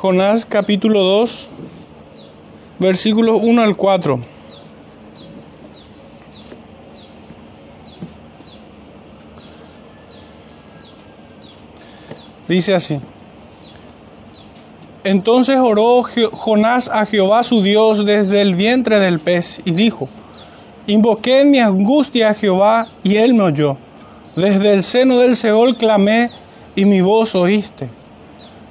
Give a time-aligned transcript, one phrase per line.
[0.00, 1.50] Jonás capítulo 2,
[2.78, 4.18] versículos 1 al 4.
[12.48, 12.98] Dice así.
[15.04, 20.08] Entonces oró Jonás a Jehová su Dios desde el vientre del pez y dijo,
[20.86, 23.76] Invoqué en mi angustia a Jehová y él me oyó.
[24.34, 26.30] Desde el seno del Seol clamé
[26.74, 27.99] y mi voz oíste.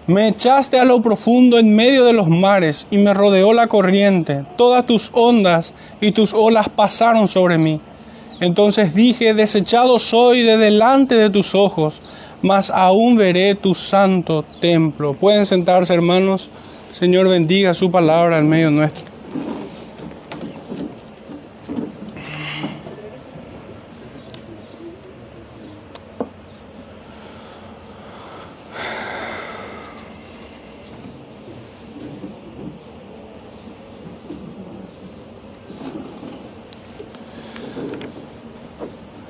[0.10, 4.44] Me echaste a lo profundo en medio de los mares y me rodeó la corriente.
[4.58, 7.80] Todas tus ondas y tus olas pasaron sobre mí.
[8.42, 12.02] Entonces dije, desechado soy de delante de tus ojos
[12.42, 15.14] mas aún veré tu santo templo.
[15.14, 16.50] Pueden sentarse, hermanos.
[16.92, 19.09] Señor, bendiga su palabra en medio nuestro.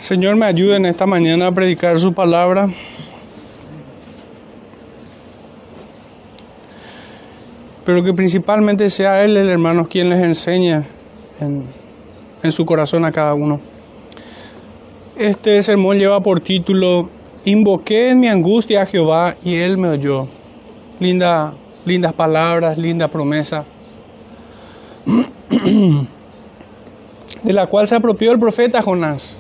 [0.10, 2.68] Señor, me ayude en esta mañana a predicar su palabra.
[7.86, 10.84] pero que principalmente sea Él, el hermano, quien les enseña
[11.40, 11.68] en,
[12.52, 13.62] su corazón a cada uno.
[15.16, 17.08] Este sermón lleva por título
[17.46, 20.28] Invoqué en mi angustia a Jehová y Él me oyó.
[21.00, 21.54] Linda,
[21.86, 23.64] lindas palabras, linda promesa,
[27.44, 29.39] de la cual se apropió el profeta Jonás.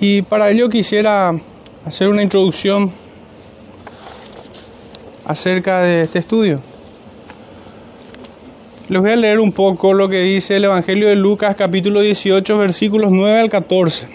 [0.00, 1.34] Y para ello quisiera
[1.84, 2.92] hacer una introducción
[5.24, 6.60] acerca de este estudio.
[8.88, 12.58] Les voy a leer un poco lo que dice el Evangelio de Lucas capítulo 18
[12.58, 14.08] versículos 9 al 14.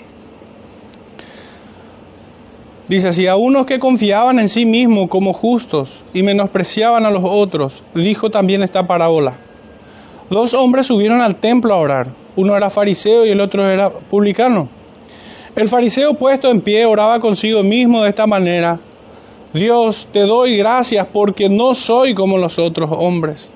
[2.87, 7.23] Dice así, a unos que confiaban en sí mismos como justos y menospreciaban a los
[7.25, 9.33] otros, dijo también esta parábola.
[10.29, 14.82] Dos hombres subieron al templo a orar, uno era fariseo y el otro era publicano.
[15.55, 18.79] El fariseo puesto en pie oraba consigo mismo de esta manera,
[19.53, 23.51] Dios, te doy gracias porque no soy como los otros hombres,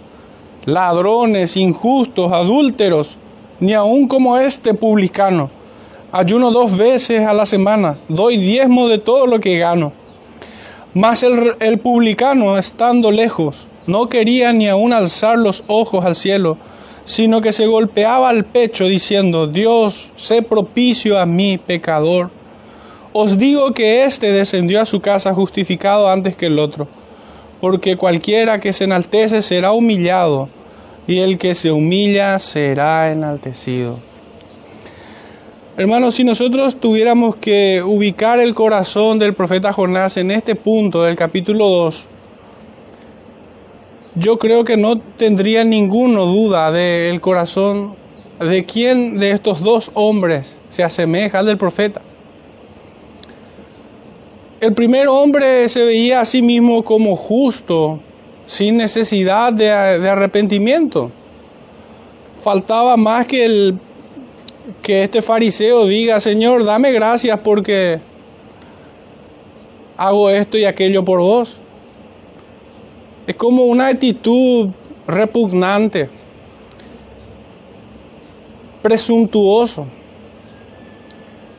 [0.65, 3.17] ladrones, injustos, adúlteros,
[3.59, 5.49] ni aun como este publicano.
[6.11, 9.91] Ayuno dos veces a la semana, doy diezmo de todo lo que gano.
[10.93, 16.59] Mas el, el publicano, estando lejos, no quería ni aun alzar los ojos al cielo,
[17.07, 22.29] sino que se golpeaba al pecho diciendo, Dios, sé propicio a mí, pecador.
[23.13, 26.85] Os digo que éste descendió a su casa justificado antes que el otro,
[27.61, 30.49] porque cualquiera que se enaltece será humillado,
[31.07, 33.99] y el que se humilla será enaltecido.
[35.77, 41.15] Hermanos, si nosotros tuviéramos que ubicar el corazón del profeta Jonás en este punto del
[41.15, 42.05] capítulo 2,
[44.19, 47.95] yo creo que no tendría ninguna duda del corazón
[48.39, 52.01] de quién de estos dos hombres se asemeja al del profeta.
[54.59, 57.99] El primer hombre se veía a sí mismo como justo,
[58.47, 61.11] sin necesidad de, arrepentimiento.
[62.41, 63.79] Faltaba más que, el,
[64.81, 67.99] que este fariseo diga, Señor, dame gracias porque
[69.95, 71.57] hago esto y aquello por vos.
[73.27, 74.69] Es como una actitud
[75.05, 76.09] repugnante,
[78.81, 79.85] presuntuoso,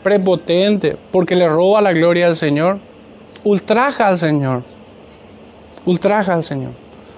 [0.03, 2.79] prepotente, porque le roba la gloria al Señor
[3.45, 4.63] ultraja al Señor.
[5.85, 6.73] Ultraja al Señor.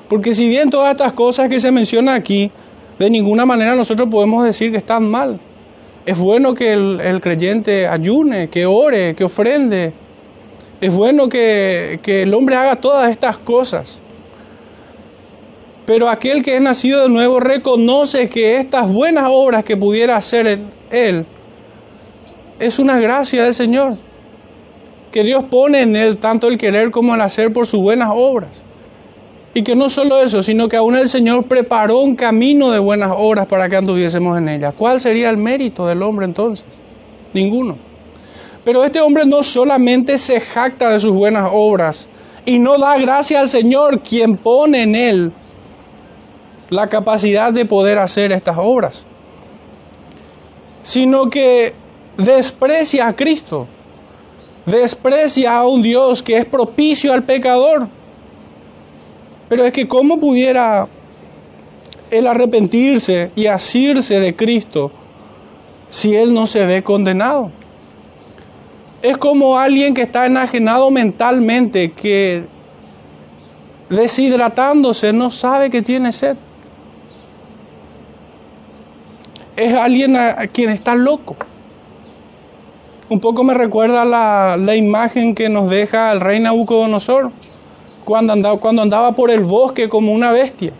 [0.08, 2.50] Porque si bien todas estas cosas que se mencionan aquí,
[2.98, 5.40] de ninguna manera nosotros podemos decir que están mal.
[6.06, 9.92] Es bueno que el, creyente ayune, que ore, que ofrende.
[10.80, 14.00] Es bueno que, que el hombre haga todas estas cosas.
[15.90, 20.60] Pero aquel que es nacido de nuevo reconoce que estas buenas obras que pudiera hacer
[20.88, 21.26] él
[22.60, 23.96] es una gracia del Señor
[25.10, 28.62] que Dios pone en él tanto el querer como el hacer por sus buenas obras.
[29.52, 33.10] Y que no solo eso, sino que aún el Señor preparó un camino de buenas
[33.12, 34.70] obras para que anduviésemos en ella.
[34.70, 36.66] ¿Cuál sería el mérito del hombre entonces?
[37.34, 37.76] Ninguno.
[38.64, 42.08] Pero este hombre no solamente se jacta de sus buenas obras
[42.46, 45.32] y no da gracia al Señor quien pone en él
[46.70, 49.04] la capacidad de poder hacer estas obras,
[50.82, 51.74] sino que
[52.16, 53.66] desprecia a Cristo
[54.66, 57.88] desprecia a un Dios que es propicio al pecador.
[59.48, 60.86] Pero es que cómo pudiera
[62.10, 64.92] él arrepentirse y asirse de Cristo
[65.88, 67.50] si él no se ve condenado.
[69.02, 72.44] Es como alguien que está enajenado mentalmente, que
[73.88, 76.36] deshidratándose, no sabe que tiene sed.
[79.60, 81.36] Es alguien a quien está loco.
[83.10, 87.30] Un poco me recuerda la, la imagen que nos deja el rey Nabucodonosor
[88.06, 90.72] cuando andaba, cuando andaba por el bosque como una bestia.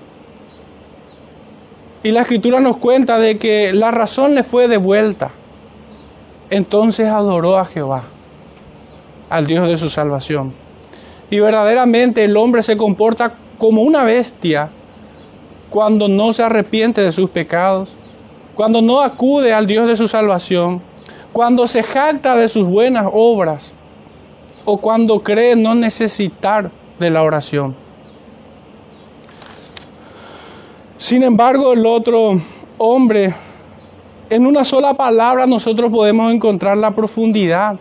[2.03, 5.31] Y la escritura nos cuenta de que la razón le fue devuelta.
[6.49, 8.05] Entonces adoró a Jehová,
[9.29, 10.55] al Dios de su salvación.
[11.29, 14.71] Y verdaderamente el hombre se comporta como una bestia
[15.69, 17.95] cuando no se arrepiente de sus pecados,
[18.55, 20.83] cuando no acude al Dios de su salvación,
[21.33, 23.73] cuando se jacta de sus buenas obras
[24.65, 27.75] o cuando cree no necesitar de la oración.
[30.97, 32.41] Sin embargo, el otro
[32.77, 33.35] hombre,
[34.29, 37.79] en una sola palabra nosotros podemos encontrar la profundidad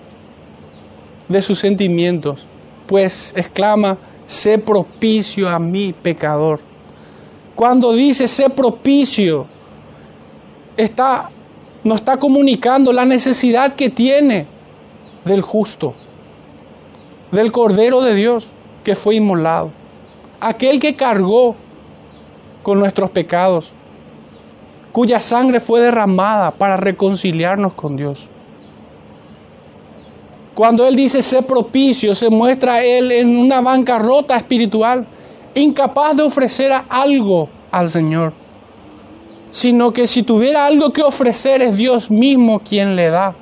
[1.27, 2.47] de sus sentimientos,
[2.87, 6.61] pues exclama, sé propicio a mí, pecador.
[7.55, 9.47] Cuando dice sé propicio,
[10.83, 11.29] está,
[11.83, 14.47] nos está comunicando la necesidad que tiene
[15.25, 15.93] del justo,
[17.31, 18.49] del Cordero de Dios
[18.83, 19.71] que fue inmolado,
[20.39, 21.55] aquel que cargó
[22.63, 23.73] con nuestros pecados,
[24.93, 28.29] cuya sangre fue derramada para reconciliarnos con Dios.
[30.55, 35.05] Cuando Él dice ser propicio, se muestra Él en una bancarrota espiritual,
[35.55, 38.33] incapaz de ofrecer algo al Señor,
[39.51, 43.35] sino que si tuviera algo que ofrecer es Dios mismo quien le da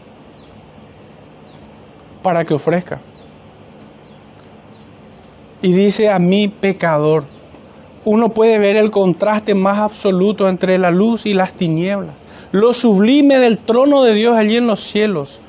[2.21, 3.00] para que ofrezca.
[5.62, 7.25] Y dice a mí pecador.
[8.06, 12.15] Uno puede ver el contraste más absoluto entre la luz y las tinieblas,
[12.54, 15.42] lo sublime del trono de Dios allí en los cielos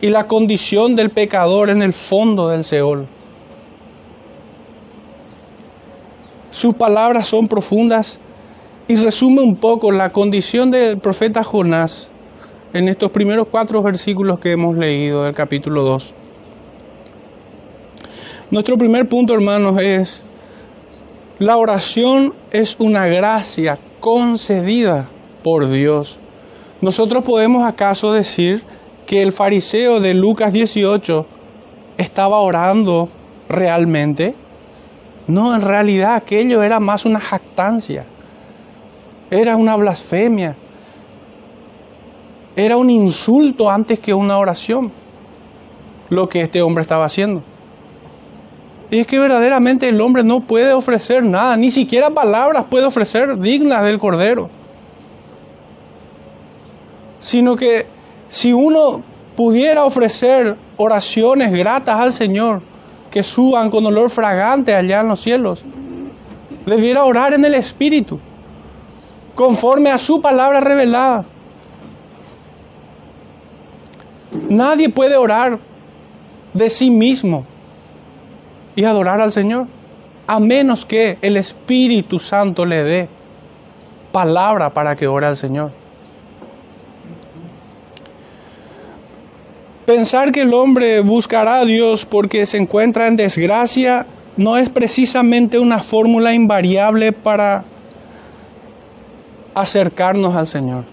[0.00, 3.06] y la condición del pecador en el fondo del Seol.
[6.50, 8.20] Sus palabras son profundas
[8.88, 12.10] y resume un poco la condición del profeta Jonás
[12.72, 16.14] en estos primeros cuatro versículos que hemos leído del capítulo 2.
[18.50, 20.24] Nuestro primer punto, hermanos, es
[21.38, 25.08] la oración es una gracia concedida
[25.44, 26.18] por Dios.
[26.80, 28.62] ¿Nosotros podemos acaso decir
[29.06, 31.26] que el fariseo de Lucas 18
[31.98, 33.10] estaba orando
[33.48, 34.34] realmente?
[35.26, 38.06] No, en realidad aquello era más una jactancia,
[39.30, 40.56] era una blasfemia,
[42.56, 44.90] era un insulto antes que una oración,
[46.08, 47.42] lo que este hombre estaba haciendo.
[48.90, 53.38] Y es que verdaderamente el hombre no puede ofrecer nada, ni siquiera palabras puede ofrecer
[53.38, 54.48] dignas del Cordero.
[57.20, 57.86] Sino que
[58.28, 59.02] si uno
[59.36, 62.62] pudiera ofrecer oraciones gratas al Señor,
[63.10, 65.64] que suban con olor fragante allá en los cielos,
[66.66, 68.18] debiera orar en el Espíritu,
[69.38, 71.24] conforme a su palabra revelada.
[74.50, 75.60] Nadie puede orar
[76.54, 77.46] de sí mismo
[78.74, 79.68] y adorar al Señor,
[80.26, 83.08] a menos que el Espíritu Santo le dé
[84.10, 85.70] palabra para que ore al Señor.
[89.86, 94.04] Pensar que el hombre buscará a Dios porque se encuentra en desgracia
[94.36, 97.64] no es precisamente una fórmula invariable para
[99.60, 100.84] acercarnos al Señor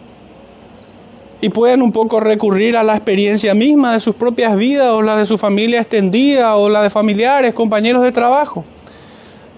[1.46, 5.16] y pueden un poco recurrir a la experiencia misma de sus propias vidas o la
[5.16, 8.64] de su familia extendida o la de familiares, compañeros de trabajo.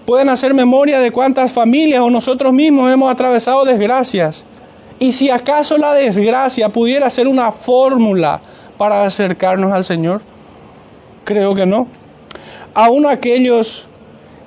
[0.04, 4.44] Pueden hacer memoria de cuántas familias o nosotros mismos hemos atravesado desgracias.
[4.98, 8.42] Y si acaso la desgracia pudiera ser una fórmula
[8.76, 10.20] para acercarnos al Señor,
[11.24, 11.86] creo que no.
[12.74, 13.88] Aún aquellos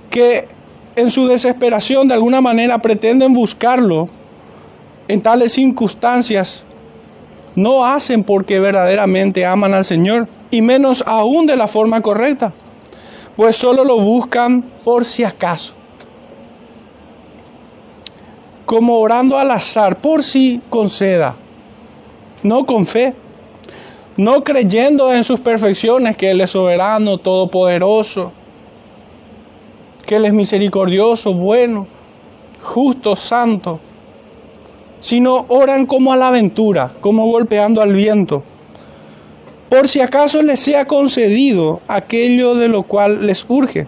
[0.10, 0.48] que
[0.96, 4.10] en su desesperación de alguna manera pretenden buscarlo
[5.08, 6.66] en tales circunstancias,
[7.56, 12.54] no hacen porque verdaderamente aman al Señor, y menos aún de la forma correcta,
[13.36, 15.74] pues solo lo buscan por si acaso,
[18.66, 21.36] como orando al azar, por si conceda,
[22.44, 23.14] no con fe,
[24.18, 28.32] no creyendo en sus perfecciones, que Él es soberano, todopoderoso,
[30.06, 31.88] que Él es misericordioso, bueno,
[32.62, 33.80] justo, santo
[35.02, 38.44] sino oran como a la aventura, como golpeando al viento,
[39.70, 43.88] por si acaso les sea concedido aquello de lo cual les urge.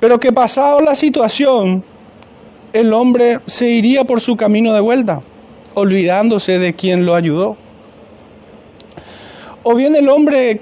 [0.00, 1.84] Pero que pasado la situación,
[2.72, 5.22] el hombre se iría por su camino de vuelta,
[5.74, 7.56] olvidándose de quien lo ayudó.
[9.62, 10.60] O bien el hombre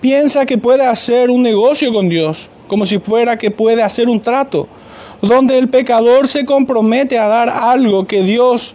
[0.00, 4.20] piensa que puede hacer un negocio con Dios, como si fuera que puede hacer un
[4.20, 4.68] trato,
[5.22, 8.74] donde el pecador se compromete a dar algo que Dios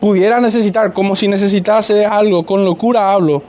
[0.00, 3.42] pudiera necesitar, como si necesitase algo, con locura hablo,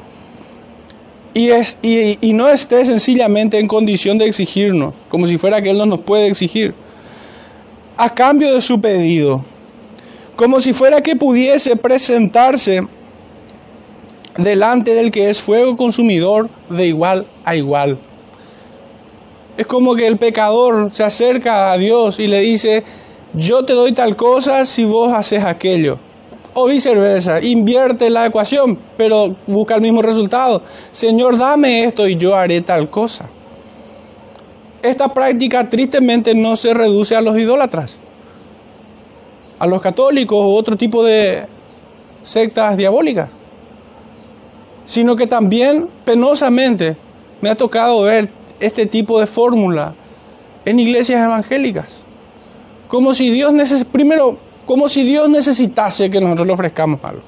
[1.34, 5.80] y, es, y, no esté sencillamente en condición de exigirnos, como si fuera que Él
[5.80, 6.76] no nos puede exigir,
[7.98, 9.44] a cambio de su pedido,
[10.36, 12.82] como si fuera que pudiese presentarse
[14.38, 18.00] delante del que es fuego consumidor de igual a igual.
[19.58, 22.84] Es como que el pecador se acerca a Dios y le dice,
[23.34, 26.00] yo te doy tal cosa si vos haces aquello.
[26.56, 30.62] O viceversa, invierte la ecuación, pero busca el mismo resultado.
[30.92, 33.30] Señor, dame esto y yo haré tal cosa.
[34.82, 37.98] Esta práctica tristemente no se reduce a los idólatras,
[39.58, 41.46] a los católicos u otro tipo de
[42.22, 43.30] sectas diabólicas,
[44.86, 46.98] sino que también penosamente
[47.42, 48.30] me ha tocado ver
[48.64, 49.94] este tipo de fórmula
[50.64, 52.02] en iglesias evangélicas.
[52.88, 53.54] Como si Dios
[53.92, 57.24] primero, como si Dios necesitase que nosotros le ofrezcamos algo.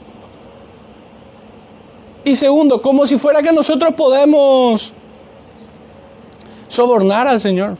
[2.23, 4.93] Y segundo, como si fuera que nosotros podemos
[6.67, 7.77] sobornar al Señor.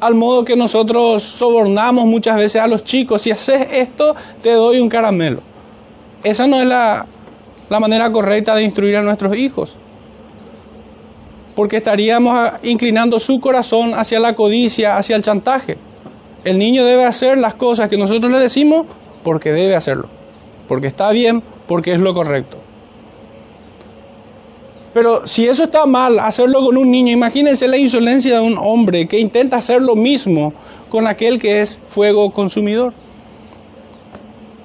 [0.00, 3.22] Al modo que nosotros sobornamos muchas veces a los chicos.
[3.22, 5.42] Si haces esto, te doy un caramelo.
[6.24, 7.06] Esa no es la,
[7.68, 9.76] la manera correcta de instruir a nuestros hijos
[11.54, 15.76] porque estaríamos inclinando su corazón hacia la codicia, hacia el chantaje.
[16.44, 18.86] El niño debe hacer las cosas que nosotros le decimos
[19.22, 20.08] porque debe hacerlo,
[20.66, 22.58] porque está bien, porque es lo correcto.
[24.92, 29.08] Pero si eso está mal, hacerlo con un niño, imagínense la insolencia de un hombre
[29.08, 30.52] que intenta hacer lo mismo
[30.90, 32.92] con aquel que es fuego consumidor.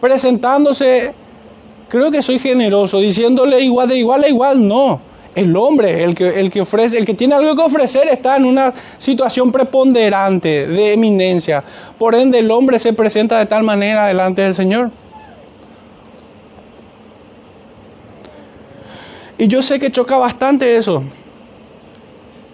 [0.02, 1.14] Presentándose,
[1.88, 5.00] creo que soy generoso, diciéndole igual de igual a igual, no.
[5.36, 8.46] El hombre, el que, el que ofrece, el que tiene algo que ofrecer, está en
[8.46, 11.64] una situación preponderante, de eminencia.
[11.98, 14.92] Por ende, el hombre se presenta de tal manera delante del Señor.
[19.38, 21.04] Y yo sé que choca bastante eso,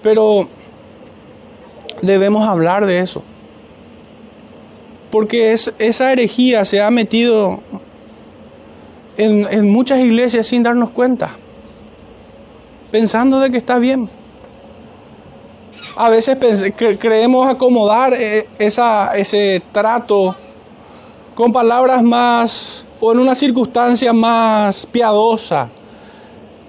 [0.01, 0.49] pero
[2.01, 3.23] debemos hablar de eso.
[5.09, 7.61] Porque es, esa herejía se ha metido
[9.15, 11.37] en, en muchas iglesias sin darnos cuenta
[12.93, 14.07] pensando de que está bien.
[15.95, 16.37] A veces
[16.99, 20.35] creemos acomodar eh, ese trato
[21.33, 25.69] con palabras más o en una circunstancia más piadosa,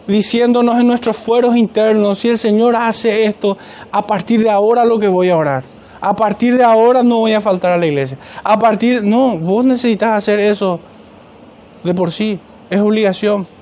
[0.07, 3.59] diciéndonos en nuestros fueros internos, si el Señor hace esto,
[3.93, 5.65] a partir de ahora lo que voy a orar.
[6.01, 8.17] A partir de ahora no voy a faltar a la iglesia.
[8.43, 10.81] A partir, no, vos necesitas hacer eso
[11.83, 12.41] de por sí,
[12.71, 13.54] es obligación.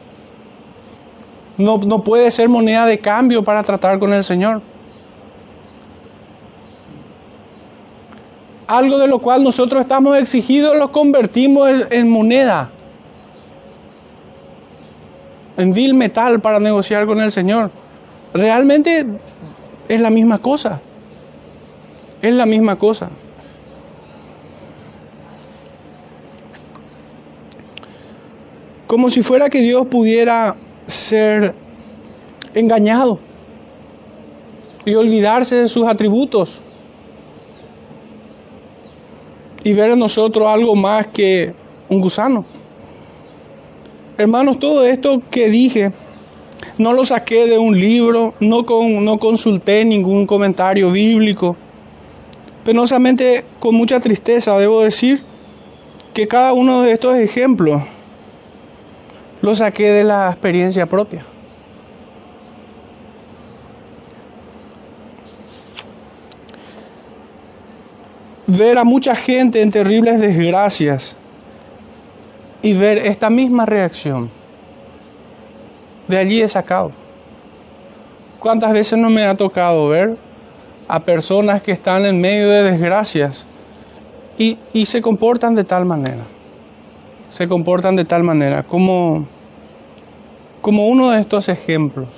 [1.58, 4.62] No, puede ser moneda de cambio para tratar con el Señor.
[8.66, 12.70] Algo de lo cual nosotros estamos exigidos lo convertimos en moneda,
[15.58, 17.70] en vil metal para negociar con el Señor.
[18.32, 19.06] Realmente
[19.88, 20.80] es la misma cosa.
[22.22, 23.10] Es la misma cosa.
[28.86, 31.54] Como si fuera que Dios pudiera ser
[32.54, 33.18] engañado
[34.84, 36.62] y olvidarse de sus atributos
[39.64, 41.54] y ver en nosotros algo más que
[41.88, 42.44] un gusano.
[44.18, 45.92] Hermanos, todo esto que dije
[46.78, 51.56] no lo saqué de un libro, no, con, no consulté ningún comentario bíblico.
[52.64, 55.22] Penosamente, con mucha tristeza, debo decir
[56.14, 57.82] que cada uno de estos ejemplos
[59.42, 61.24] lo saqué de la experiencia propia.
[68.46, 71.16] Ver a mucha gente en terribles desgracias
[72.62, 74.30] y ver esta misma reacción.
[76.06, 76.92] De allí he sacado.
[78.38, 80.16] ¿Cuántas veces no me ha tocado ver
[80.86, 83.46] a personas que están en medio de desgracias
[84.38, 86.31] y, y se comportan de tal manera?
[87.32, 89.26] Se comportan de tal manera, como,
[90.60, 92.08] como uno de estos ejemplos.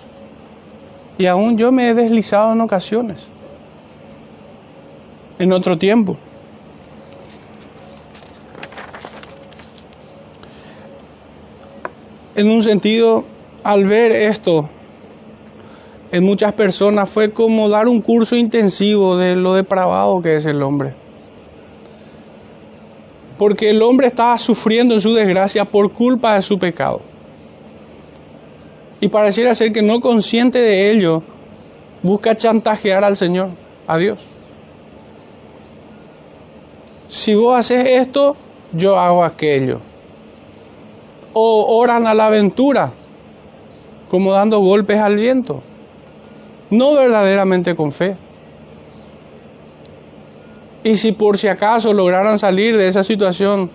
[1.16, 3.28] Y aún yo me he deslizado en ocasiones,
[5.38, 6.16] en otro tiempo.
[12.34, 13.24] En un sentido,
[13.62, 14.68] al ver esto,
[16.10, 20.60] en muchas personas fue como dar un curso intensivo de lo depravado que es el
[20.60, 21.03] hombre
[23.38, 27.00] porque el hombre estaba sufriendo en su desgracia por culpa de su pecado.
[29.00, 31.22] Y pareciera ser que no consciente de ello,
[32.02, 33.50] busca chantajear al Señor,
[33.86, 34.20] a Dios.
[37.08, 38.36] Si vos haces esto,
[38.72, 39.80] yo hago aquello.
[41.32, 42.92] O oran a la aventura,
[44.08, 45.62] como dando golpes al viento.
[46.70, 48.16] No verdaderamente con fe.
[50.84, 53.70] Y si por si acaso lograran salir de esa situación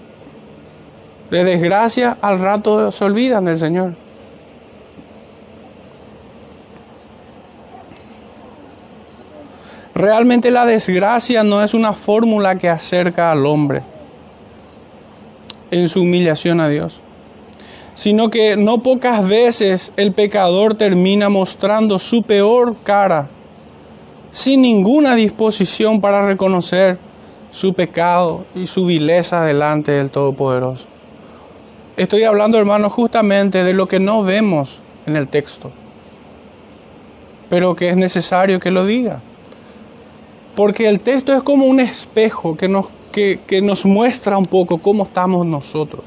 [1.32, 3.96] de desgracia, al rato se olvidan del Señor.
[9.96, 13.82] Realmente la desgracia no es una fórmula que acerca al hombre
[15.72, 17.02] en su humillación a Dios,
[17.96, 23.30] sino que no pocas veces el pecador termina mostrando su peor cara
[24.32, 26.98] sin ninguna disposición para reconocer
[27.52, 30.88] su pecado y su vileza delante del Todopoderoso.
[31.98, 35.72] Estoy hablando, hermanos, justamente de lo que no vemos en el texto,
[37.50, 39.22] pero que es necesario que lo diga.
[40.56, 45.04] Porque el texto es como un espejo que nos, que, nos muestra un poco cómo
[45.04, 46.06] estamos nosotros.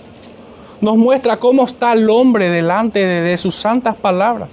[0.80, 4.48] Nos muestra cómo está el hombre delante de, sus santas palabras.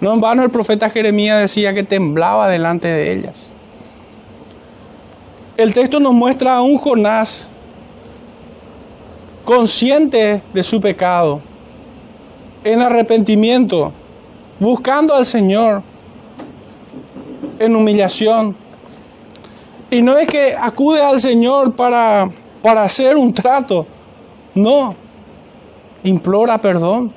[0.00, 3.50] No en vano el profeta Jeremías decía que temblaba delante de ellas.
[5.56, 7.48] El texto nos muestra a un Jonás
[9.44, 11.40] consciente de su pecado,
[12.64, 13.92] en arrepentimiento,
[14.58, 15.82] buscando al Señor,
[17.58, 18.56] en humillación,
[19.92, 22.30] y no es que acude al Señor para,
[22.62, 23.86] para hacer un trato.
[24.54, 24.94] No.
[26.02, 27.12] Implora perdón.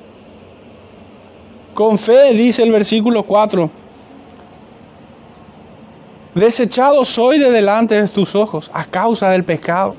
[1.76, 3.70] Con fe, dice el versículo 4.
[6.34, 9.94] Desechado soy de delante de tus ojos a causa del pecado.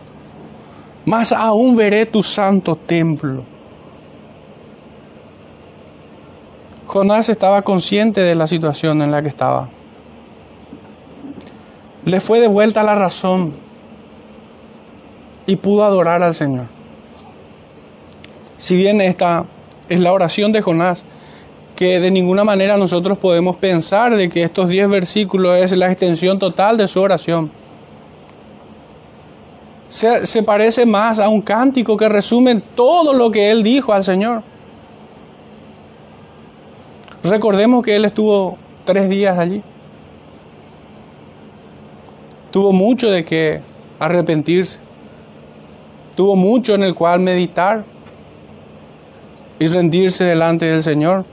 [1.06, 3.46] Más aún veré tu santo templo.
[6.86, 9.70] Jonás estaba consciente de la situación en la que estaba
[12.08, 13.54] le fue de vuelta la razón
[15.46, 16.68] y pudo adorar al Señor.
[18.56, 19.44] Si bien esta
[19.90, 21.04] es la oración de Jonás,
[21.78, 26.38] que de ninguna manera nosotros podemos pensar de que estos 10 versículos es la extensión
[26.38, 27.50] total de su oración.
[29.88, 34.04] Se, se, parece más a un cántico que resume todo lo que él dijo al
[34.04, 34.44] Señor.
[37.24, 39.64] Recordemos que él estuvo tres días allí
[42.58, 43.62] tuvo mucho de que
[44.00, 44.80] arrepentirse,
[46.16, 47.86] tuvo mucho en el cual meditar
[49.60, 51.24] y rendirse delante del Señor.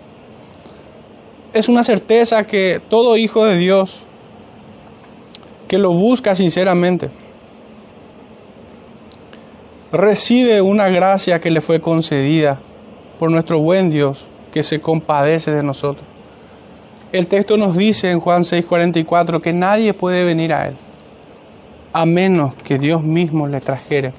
[1.54, 4.02] Es una certeza que todo hijo de Dios
[5.68, 7.10] que lo busca sinceramente
[9.92, 12.60] recibe una gracia que le fue concedida
[13.20, 16.04] por nuestro buen Dios que se compadece de nosotros.
[17.12, 20.74] El texto nos dice en Juan 6:44 que nadie puede venir a Él
[21.92, 24.12] a menos que Dios mismo le trajere.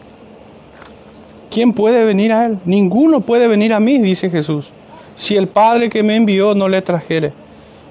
[1.51, 2.59] ¿Quién puede venir a Él?
[2.63, 4.71] Ninguno puede venir a mí, dice Jesús,
[5.15, 7.33] si el Padre que me envió no le trajere,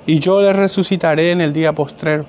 [0.06, 2.24] y yo le resucitaré en el día postrero.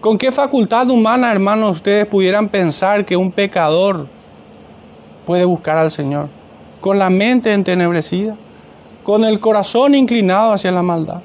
[0.00, 4.06] ¿Con qué facultad humana, hermanos, ustedes pudieran pensar que un pecador
[5.24, 6.28] puede buscar al Señor?
[6.80, 8.36] Con la mente entenebrecida,
[9.02, 11.22] con el corazón inclinado hacia la maldad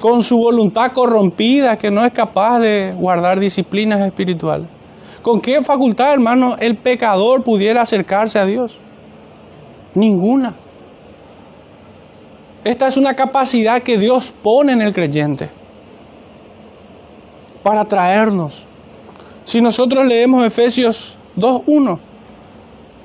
[0.00, 4.68] con su voluntad corrompida que no es capaz de guardar disciplinas espirituales.
[5.22, 8.78] ¿Con qué facultad, hermano, el pecador pudiera acercarse a Dios?
[9.94, 10.54] Ninguna.
[12.66, 15.48] Esta es una capacidad que Dios pone en el creyente
[17.62, 18.66] para traernos.
[19.44, 21.96] Si nosotros leemos Efesios 2.1,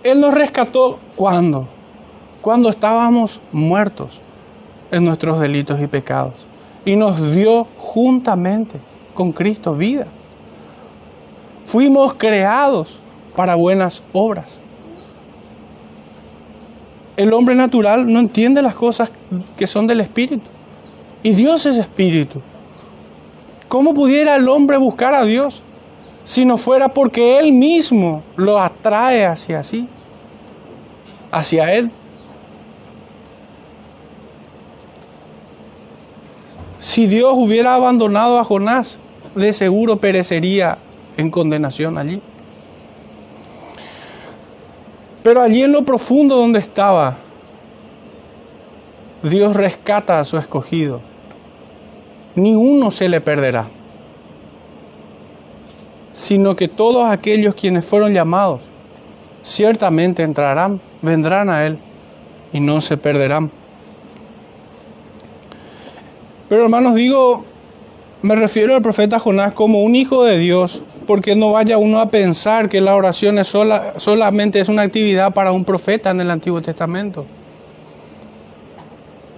[0.02, 1.68] Él nos rescató cuando?
[2.42, 4.20] Cuando estábamos muertos
[4.90, 6.34] en nuestros delitos y pecados
[6.84, 8.80] y nos dio juntamente
[9.14, 10.08] con Cristo vida.
[11.66, 13.00] Fuimos creados
[13.36, 14.60] para buenas obras.
[17.18, 19.12] El hombre natural no entiende las cosas
[19.58, 20.50] que son del Espíritu.
[21.24, 22.42] Y Dios es Espíritu.
[23.68, 25.64] ¿Cómo pudiera el hombre buscar a Dios
[26.24, 29.88] si no fuera porque Él mismo lo atrae hacia sí,
[31.32, 31.92] hacia Él?
[36.80, 39.00] Si Dios hubiera abandonado a Jonás,
[39.36, 40.80] de seguro perecería
[41.16, 42.22] en condenación allí.
[45.24, 47.18] Pero allí en lo profundo donde estaba,
[49.24, 51.02] Dios rescata a su escogido.
[52.36, 53.68] Ni uno se le perderá,
[56.14, 58.62] sino que todos aquellos quienes fueron llamados
[59.44, 61.78] ciertamente entrarán, vendrán a Él
[62.54, 63.52] y no se perderán.
[66.50, 67.46] Pero hermanos, digo,
[68.22, 72.10] me refiero al profeta Jonás como un hijo de Dios, porque no vaya uno a
[72.10, 77.26] pensar que la oración solamente es una actividad para un profeta en el Antiguo Testamento.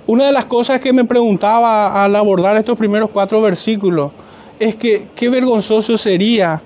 [0.06, 4.12] Una de las cosas que me preguntaba al abordar estos primeros cuatro versículos
[4.60, 6.62] es que qué vergonzoso sería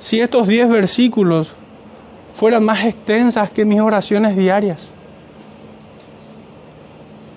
[0.00, 1.54] si estos diez versículos
[2.32, 4.90] fueran más extensas que mis oraciones diarias.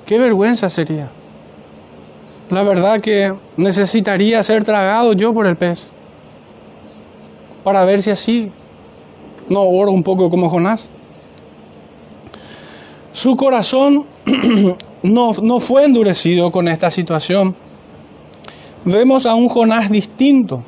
[0.08, 1.12] Qué vergüenza sería.
[2.50, 5.92] La verdad que necesitaría ser tragado yo por el pez.
[7.64, 8.52] Para ver si así
[9.50, 10.90] no oro un poco como Jonás.
[13.12, 14.06] Su corazón
[15.04, 17.56] no, no fue endurecido con esta situación.
[18.86, 20.64] Vemos a un Jonás distinto.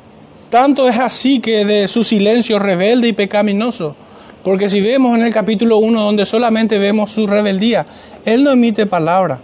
[0.50, 3.96] Tanto es así que de su silencio rebelde y pecaminoso.
[4.44, 7.86] Porque si vemos en el capítulo 1 donde solamente vemos su rebeldía,
[8.26, 9.40] él no emite palabra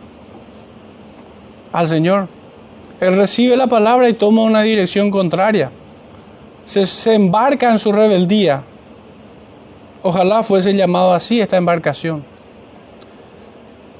[1.73, 2.29] al Señor.
[3.01, 5.73] Él recibe la palabra y toma una dirección contraria.
[6.65, 8.63] Se, embarca en su rebeldía.
[10.03, 12.25] Ojalá fuese llamado así esta embarcación.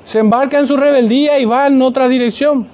[0.05, 2.67] Se embarca en su rebeldía y va en otra dirección.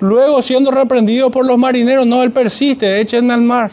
[0.00, 3.70] Luego, siendo reprendido por los marineros, no, él persiste, echen al mar.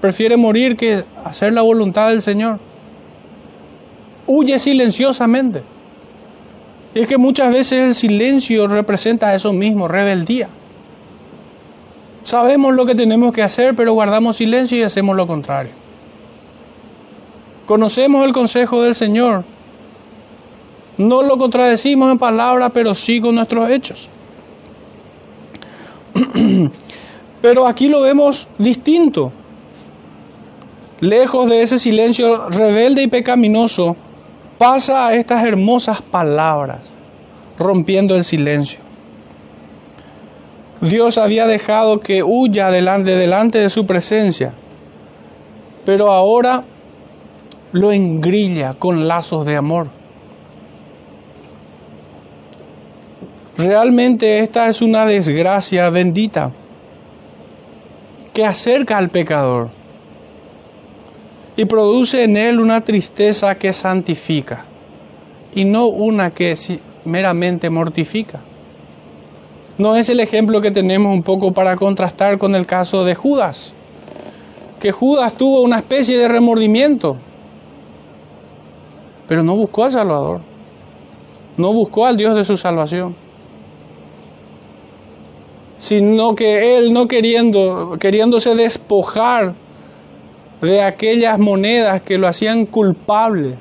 [0.00, 2.58] Prefiere morir que hacer la voluntad del Señor.
[4.26, 5.62] Huye silenciosamente.
[6.94, 10.48] Y es que muchas veces el silencio representa eso mismo, rebeldía.
[12.28, 15.72] Sabemos lo que tenemos que hacer, pero guardamos silencio y hacemos lo contrario.
[17.64, 19.44] Conocemos el consejo del Señor.
[20.98, 24.10] No lo contradecimos en palabras, pero sí con nuestros hechos.
[27.40, 29.32] pero aquí lo vemos distinto.
[31.00, 33.96] Lejos de ese silencio rebelde y pecaminoso,
[34.58, 36.92] pasa a estas hermosas palabras,
[37.58, 38.87] rompiendo el silencio.
[40.80, 44.52] Dios había dejado que huya delante, delante de su presencia,
[45.84, 46.64] pero ahora
[47.72, 49.88] lo engrilla con lazos de amor.
[53.56, 56.52] Realmente esta es una desgracia bendita
[58.32, 59.70] que acerca al pecador
[61.56, 64.64] y produce en él una tristeza que santifica
[65.52, 66.54] y no una que
[67.04, 68.38] meramente mortifica.
[69.78, 73.72] No es el ejemplo que tenemos un poco para contrastar con el caso de Judas,
[74.80, 77.16] que Judas tuvo una especie de remordimiento,
[79.28, 80.40] pero no buscó al Salvador,
[81.56, 83.14] no buscó al Dios de su salvación,
[85.76, 89.54] sino que él no queriendo, queriéndose despojar
[90.60, 93.54] de aquellas monedas que lo hacían culpable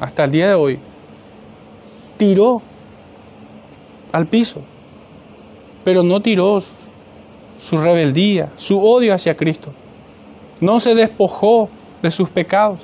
[0.00, 0.78] hasta el día de hoy,
[2.16, 2.62] tiró
[4.10, 4.62] al piso,
[5.84, 6.58] pero no tiró
[7.58, 9.70] su, rebeldía, su odio hacia Cristo.
[10.60, 11.68] No se despojó
[12.02, 12.80] de sus pecados.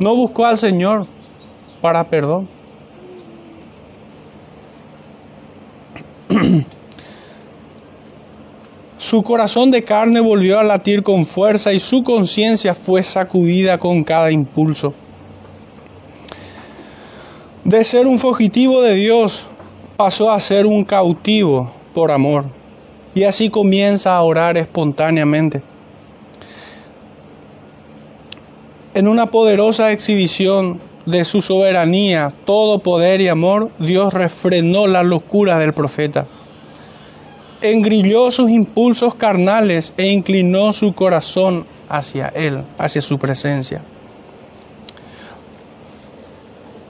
[0.00, 1.06] No buscó al Señor
[1.80, 2.48] para perdón.
[8.98, 14.02] Su corazón de carne volvió a latir con fuerza y su conciencia fue sacudida con
[14.02, 14.94] cada impulso.
[17.62, 19.48] De ser un fugitivo de Dios
[19.96, 22.44] pasó a ser un cautivo por amor.
[23.14, 25.62] Y así comienza a orar espontáneamente.
[28.94, 35.58] En una poderosa exhibición de su soberanía, todo poder y amor, Dios refrenó la locura
[35.58, 36.26] del profeta
[37.60, 43.82] engrilló sus impulsos carnales e inclinó su corazón hacia Él, hacia su presencia.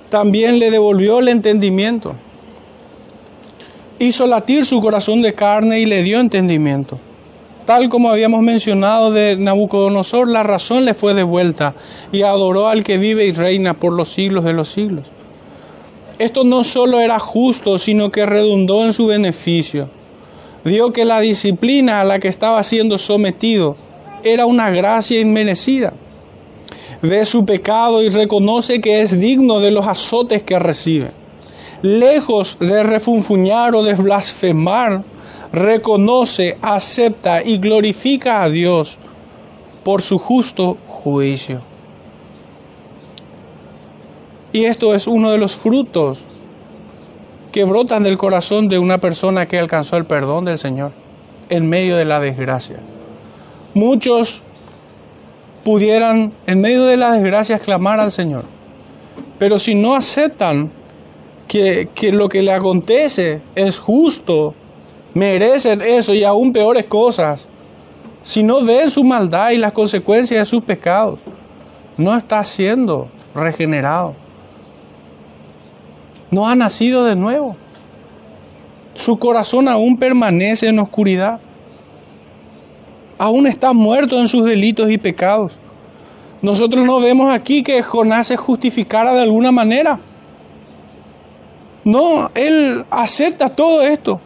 [0.08, 2.14] También le devolvió el entendimiento.
[3.98, 6.98] Hizo latir su corazón de carne y le dio entendimiento.
[7.64, 11.74] Tal como habíamos mencionado de Nabucodonosor, la razón le fue devuelta
[12.12, 15.10] y adoró al que vive y reina por los siglos de los siglos.
[16.18, 19.88] Esto no solo era justo, sino que redundó en su beneficio
[20.66, 23.76] vio que la disciplina a la que estaba siendo sometido
[24.24, 25.92] era una gracia inmerecida.
[27.02, 31.12] Ve su pecado y reconoce que es digno de los azotes que recibe.
[31.82, 35.02] Lejos de refunfuñar o de blasfemar,
[35.52, 38.98] reconoce, acepta y glorifica a Dios
[39.84, 41.60] por su justo juicio.
[44.52, 46.24] Y esto es uno de los frutos
[47.52, 50.92] que brotan del corazón de una persona que alcanzó el perdón del Señor
[51.48, 52.80] en medio de la desgracia.
[53.74, 54.42] Muchos
[55.64, 58.44] pudieran en medio de la desgracia clamar al Señor,
[59.38, 60.70] pero si no aceptan
[61.48, 64.54] que, que lo que le acontece es justo,
[65.14, 67.48] merecen eso y aún peores cosas,
[68.22, 71.20] si no ven su maldad y las consecuencias de sus pecados,
[71.96, 74.14] no está siendo regenerado.
[76.30, 77.56] No ha nacido de nuevo.
[78.94, 81.38] Su corazón aún permanece en oscuridad.
[83.18, 85.58] Aún está muerto en sus delitos y pecados.
[86.42, 90.00] Nosotros no vemos aquí que Jonás se justificara de alguna manera.
[91.86, 94.20] No, él acepta todo esto.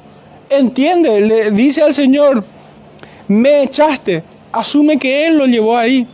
[0.49, 2.43] Entiende, le dice al Señor,
[3.29, 4.25] me echaste.
[4.51, 6.09] Asume que Él lo llevó ahí.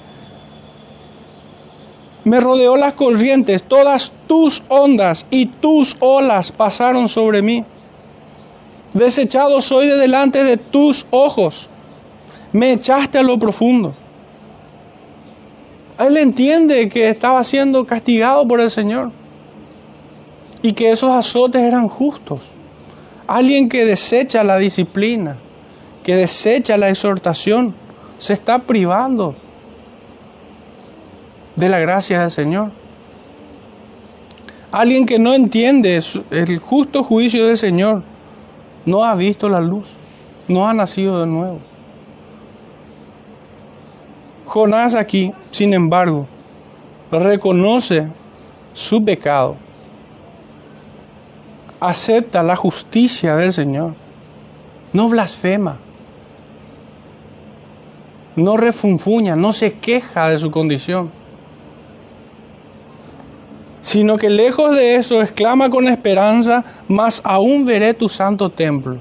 [2.24, 7.64] Me rodeó las corrientes, todas tus ondas y tus olas pasaron sobre mí.
[8.92, 11.70] Desechado soy de delante de tus ojos.
[12.52, 13.94] Me echaste a lo profundo.
[16.00, 19.12] Él entiende que estaba siendo castigado por el Señor
[20.66, 22.40] y que esos azotes eran justos.
[23.28, 25.36] Alguien que desecha la disciplina,
[26.02, 27.72] que desecha la exhortación,
[28.18, 29.36] se está privando
[31.54, 32.72] de la gracia del Señor.
[34.72, 36.00] Alguien que no entiende
[36.32, 38.02] el justo juicio del Señor,
[38.86, 39.94] no ha visto la luz,
[40.48, 41.60] no ha nacido de nuevo.
[44.46, 46.26] Jonás aquí, sin embargo,
[47.12, 48.08] reconoce
[48.72, 49.58] su pecado,
[51.80, 53.94] acepta la justicia del Señor,
[54.92, 55.78] no blasfema,
[58.36, 61.10] no refunfuña, no se queja de su condición,
[63.80, 68.98] sino que lejos de eso exclama con esperanza, mas aún veré tu santo templo.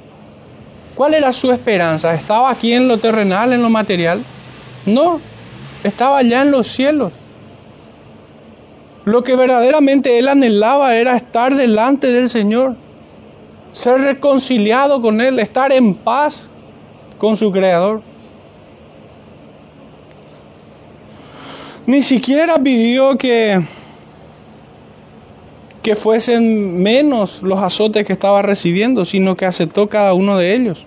[0.96, 2.14] ¿Cuál era su esperanza?
[2.14, 4.24] ¿Estaba aquí en lo terrenal, en lo material?
[4.86, 5.20] No,
[5.84, 7.12] estaba allá en los cielos.
[9.06, 12.76] Lo que verdaderamente él anhelaba era estar delante del Señor,
[13.72, 16.50] ser reconciliado con Él, estar en paz
[17.20, 18.02] con su Creador.
[21.86, 23.62] Ni siquiera pidió que,
[25.84, 30.84] que fuesen menos los azotes que estaba recibiendo, sino que aceptó cada uno de ellos.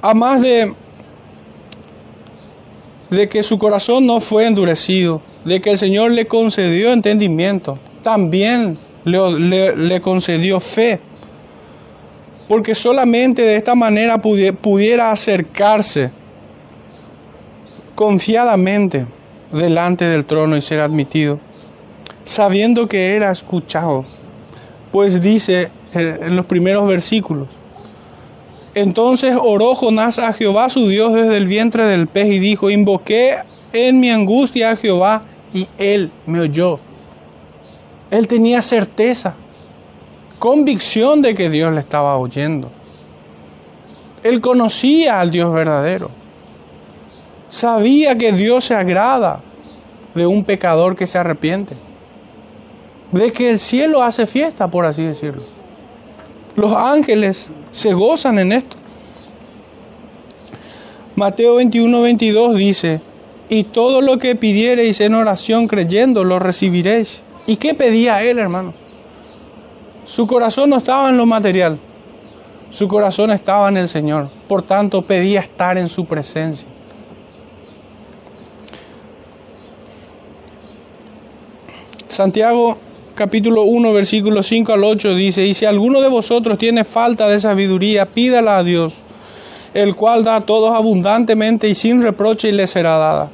[0.00, 0.74] A más de
[3.10, 8.78] de que su corazón no fue endurecido, de que el Señor le concedió entendimiento, también
[9.04, 11.00] le, le, concedió fe,
[12.48, 16.10] porque solamente de esta manera pudiera acercarse
[17.94, 19.06] confiadamente
[19.52, 21.38] delante del trono y ser admitido,
[22.24, 24.04] sabiendo que era escuchado,
[24.90, 27.48] pues dice en los primeros versículos,
[28.76, 33.38] entonces oró Jonás a Jehová su Dios desde el vientre del pez y dijo, invoqué
[33.72, 35.22] en mi angustia a Jehová
[35.54, 36.78] y él me oyó.
[38.10, 39.34] Él tenía certeza,
[40.38, 42.70] convicción de que Dios le estaba oyendo.
[44.22, 46.10] Él conocía al Dios verdadero.
[47.48, 49.40] Sabía que Dios se agrada
[50.14, 51.78] de un pecador que se arrepiente.
[53.10, 55.55] De que el cielo hace fiesta, por así decirlo.
[56.56, 58.76] Los ángeles se gozan en esto.
[61.14, 63.00] Mateo 21, 22 dice,
[63.48, 67.22] y todo lo que pidiereis en oración creyendo, lo recibiréis.
[67.46, 68.74] ¿Y qué pedía él, hermanos?
[70.04, 71.78] Su corazón no estaba en lo material,
[72.70, 74.30] su corazón estaba en el Señor.
[74.48, 76.68] Por tanto, pedía estar en su presencia.
[82.08, 82.78] Santiago
[83.16, 87.38] capítulo 1, versículo 5 al 8 dice, y si alguno de vosotros tiene falta de
[87.38, 88.98] sabiduría, pídala a Dios,
[89.72, 93.30] el cual da todos abundantemente y sin reproche y le será dada.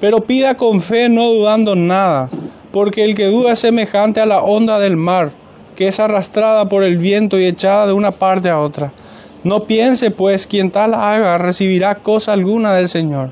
[0.00, 2.30] Pero pida con fe, no dudando nada,
[2.70, 5.32] porque el que duda es semejante a la onda del mar,
[5.74, 8.92] que es arrastrada por el viento y echada de una parte a otra.
[9.42, 13.30] No piense, pues, quien tal haga recibirá cosa alguna del Señor.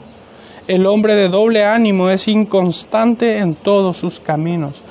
[0.66, 4.83] El hombre de doble ánimo es inconstante en todos sus caminos.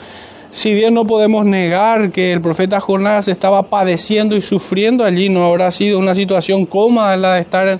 [0.53, 5.45] Si bien no podemos negar que el profeta Jonás estaba padeciendo y sufriendo allí, no
[5.45, 7.79] habrá sido una situación cómoda la de estar en,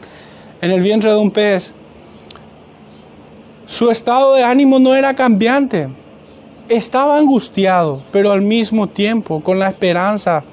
[0.60, 1.76] en el vientre de un pez.
[3.68, 5.88] Su estado de ánimo no era cambiante.
[6.68, 10.44] Estaba angustiado, pero al mismo tiempo con la esperanza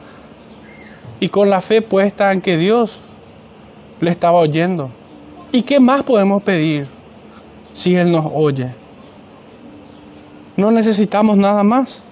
[1.21, 3.01] y con la fe puesta en que Dios
[3.99, 4.91] le estaba oyendo.
[5.53, 6.87] ¿Y qué más podemos pedir
[7.73, 8.75] si Él nos oye?
[10.59, 12.05] No necesitamos nada más.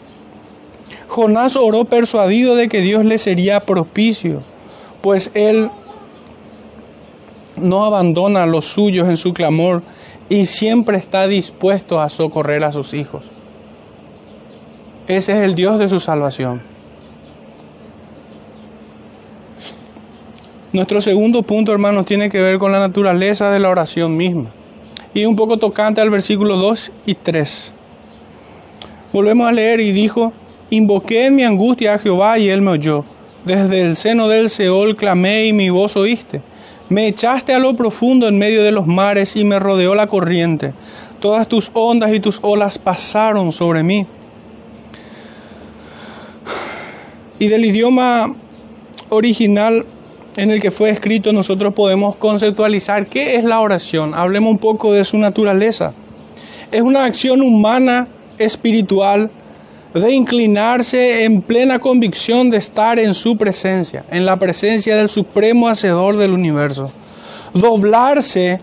[1.08, 4.42] Jonás oró persuadido de que Dios le sería propicio,
[5.00, 5.70] pues él
[7.56, 9.82] no abandona a los suyos en su clamor
[10.28, 13.24] y siempre está dispuesto a socorrer a sus hijos.
[15.06, 16.60] Ese es el Dios de su salvación.
[20.70, 24.50] Nuestro segundo punto, hermanos, tiene que ver con la naturaleza de la oración misma.
[25.14, 27.72] Y un poco tocante al versículo 2 y 3.
[29.14, 30.34] Volvemos a leer y dijo,
[30.70, 33.04] invoqué en mi angustia a Jehová y él me oyó.
[33.44, 36.42] Desde el seno del Seol clamé y mi voz oíste.
[36.88, 40.72] Me echaste a lo profundo en medio de los mares y me rodeó la corriente.
[41.20, 44.06] Todas tus ondas y tus olas pasaron sobre mí.
[47.38, 48.34] Y del idioma
[49.10, 49.84] original
[50.36, 54.14] en el que fue escrito nosotros podemos conceptualizar qué es la oración.
[54.14, 55.92] Hablemos un poco de su naturaleza.
[56.70, 59.30] Es una acción humana, espiritual,
[60.00, 65.68] de inclinarse en plena convicción de estar en su presencia, en la presencia del supremo
[65.68, 66.90] hacedor del universo.
[67.54, 68.60] Doblarse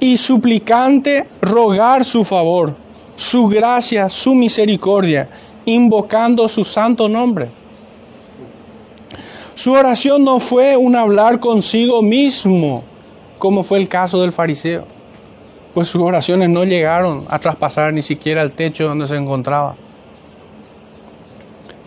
[0.00, 2.74] y suplicante rogar su favor,
[3.16, 5.28] su gracia, su misericordia,
[5.64, 7.48] invocando su santo nombre.
[9.54, 12.84] Su oración no fue un hablar consigo mismo,
[13.38, 14.84] como fue el caso del fariseo,
[15.72, 19.76] pues sus oraciones no llegaron a traspasar ni siquiera el techo donde se encontraba.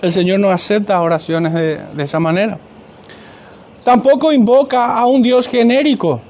[0.02, 2.58] El Señor no acepta oraciones de, esa manera.
[3.84, 6.22] Tampoco invoca a un Dios genérico,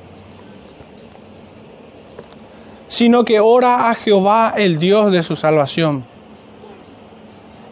[2.88, 6.04] sino que ora a Jehová, el Dios de su salvación.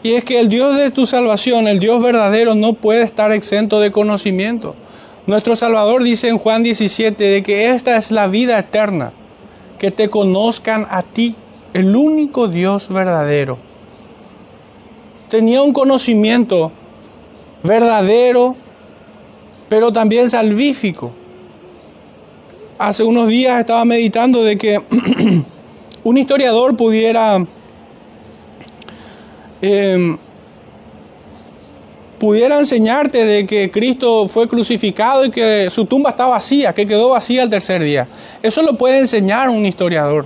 [0.04, 3.80] Y es que el Dios de tu salvación, el Dios verdadero, no puede estar exento
[3.80, 4.76] de conocimiento.
[5.26, 9.14] Nuestro Salvador dice en Juan 17 de que esta es la vida eterna,
[9.80, 11.36] que te conozcan a ti,
[11.74, 13.58] el único Dios verdadero
[15.30, 16.72] tenía un conocimiento
[17.64, 18.56] verdadero,
[19.70, 21.12] pero también salvífico.
[22.78, 24.80] Hace unos días estaba meditando de que
[26.04, 27.44] un historiador pudiera
[29.62, 30.18] em,
[32.20, 37.10] pudiera enseñarte de que Cristo fue crucificado y que su tumba está vacía, que quedó
[37.10, 38.08] vacía el tercer día.
[38.42, 40.26] Eso lo puede enseñar un historiador.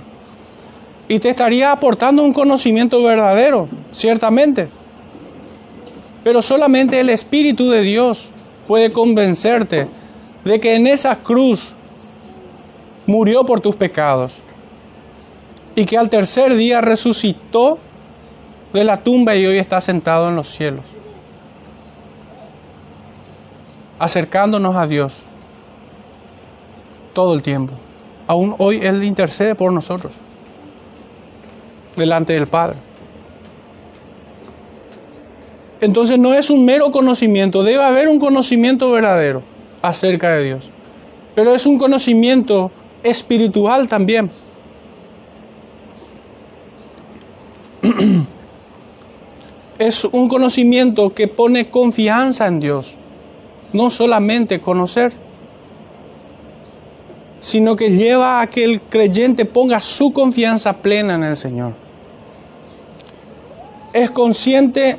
[1.08, 4.68] Y te estaría aportando un conocimiento verdadero, ciertamente.
[6.24, 8.30] Pero solamente el Espíritu de Dios
[8.68, 9.88] puede convencerte
[10.44, 11.74] de que en esa cruz
[13.06, 14.38] murió por tus pecados
[15.74, 17.78] y que al tercer día resucitó
[18.72, 20.84] de la tumba y hoy está sentado en los cielos,
[23.98, 25.22] acercándonos a Dios
[27.12, 27.74] todo el tiempo.
[28.26, 30.14] Aún hoy Él intercede por nosotros
[31.96, 32.78] delante del Padre.
[35.82, 39.42] Entonces no es un mero conocimiento, debe haber un conocimiento verdadero
[39.82, 40.70] acerca de Dios.
[41.34, 42.70] Pero es un conocimiento
[43.02, 44.30] espiritual también.
[49.80, 52.94] es un conocimiento que pone confianza en Dios.
[53.72, 55.12] No solamente conocer,
[57.40, 61.72] sino que lleva a que el creyente ponga su confianza plena en el Señor.
[63.92, 64.96] Es consciente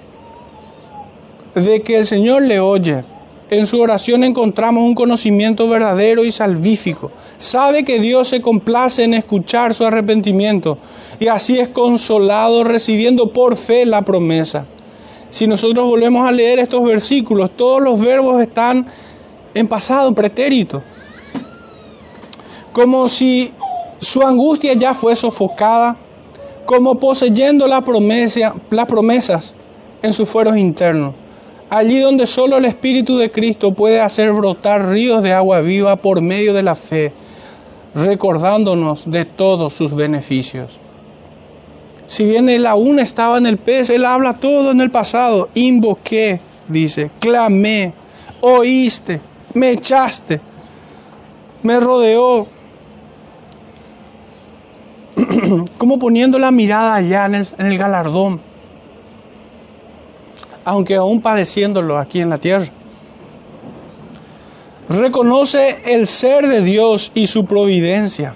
[1.55, 3.03] de que el Señor le oye.
[3.49, 7.11] En su oración encontramos un conocimiento verdadero y salvífico.
[7.37, 10.77] Sabe que Dios se complace en escuchar su arrepentimiento
[11.19, 14.65] y así es consolado recibiendo por fe la promesa.
[15.29, 18.87] Si nosotros volvemos a leer estos versículos, todos los verbos están
[19.53, 20.81] en pasado, pretérito.
[22.71, 23.51] Como si
[23.99, 25.95] su angustia ya fue sofocada,
[26.65, 27.83] como poseyendo la
[28.71, 29.53] las promesas
[30.01, 31.13] en sus fueros internos
[31.73, 36.21] allí donde solo el Espíritu de Cristo puede hacer brotar ríos de agua viva por
[36.21, 37.11] medio de la fe,
[37.95, 40.77] recordándonos de todos sus beneficios.
[42.05, 45.49] Si bien él aún estaba en el pez, él habla todo en el pasado.
[45.55, 47.93] Invoqué, dice, clamé,
[48.41, 49.19] oíste,
[49.55, 50.39] me echaste,
[51.63, 52.47] me rodeó.
[55.79, 58.52] Como poniendo la mirada allá en el, en el galardón
[60.65, 62.67] aunque aún padeciéndolo aquí en la tierra.
[64.89, 68.35] Reconoce el ser de Dios y su providencia.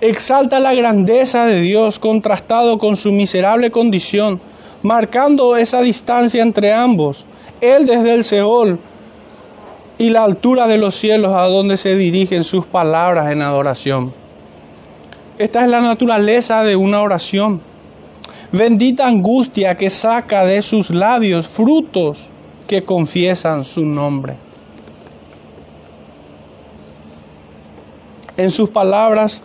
[0.00, 4.40] Exalta la grandeza de Dios contrastado con su miserable condición,
[4.82, 7.24] marcando esa distancia entre ambos.
[7.60, 8.78] Él desde el Seol
[9.98, 14.12] y la altura de los cielos a donde se dirigen sus palabras en adoración.
[15.38, 17.60] Esta es la naturaleza de una oración.
[18.52, 22.28] Bendita angustia que saca de sus labios frutos
[22.68, 24.36] que confiesan su nombre.
[28.36, 29.42] En sus palabras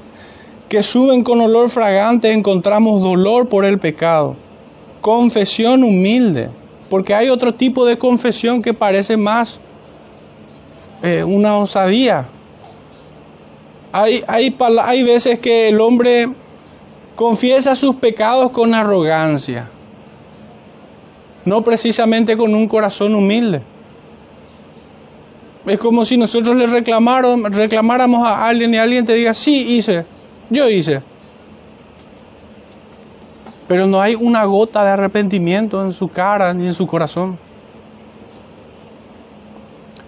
[0.70, 4.36] que suben con olor fragante encontramos dolor por el pecado,
[5.02, 6.50] confesión humilde,
[6.90, 9.60] porque hay otro tipo de confesión que parece más
[11.02, 12.28] eh, una osadía.
[13.92, 16.30] Hay, hay, hay veces que el hombre
[17.22, 19.70] confiesa sus pecados con arrogancia,
[21.46, 23.62] no precisamente con un corazón humilde.
[25.68, 30.04] Es como si nosotros le reclamáramos a alguien y alguien te diga, sí, hice,
[30.50, 31.04] yo hice.
[33.68, 37.38] Pero no hay una gota de arrepentimiento en su cara ni en su corazón.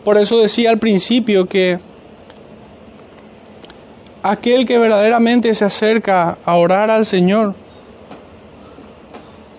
[0.03, 1.79] Por eso decía al principio que
[4.23, 7.53] aquel que verdaderamente se acerca a orar al Señor,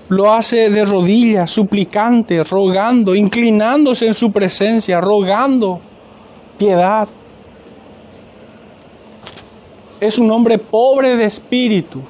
[0.09, 5.81] lo hace de rodillas, suplicante, rogando, inclinándose en su presencia, rogando
[6.59, 7.09] piedad.
[10.01, 12.03] Es un hombre pobre de espíritu.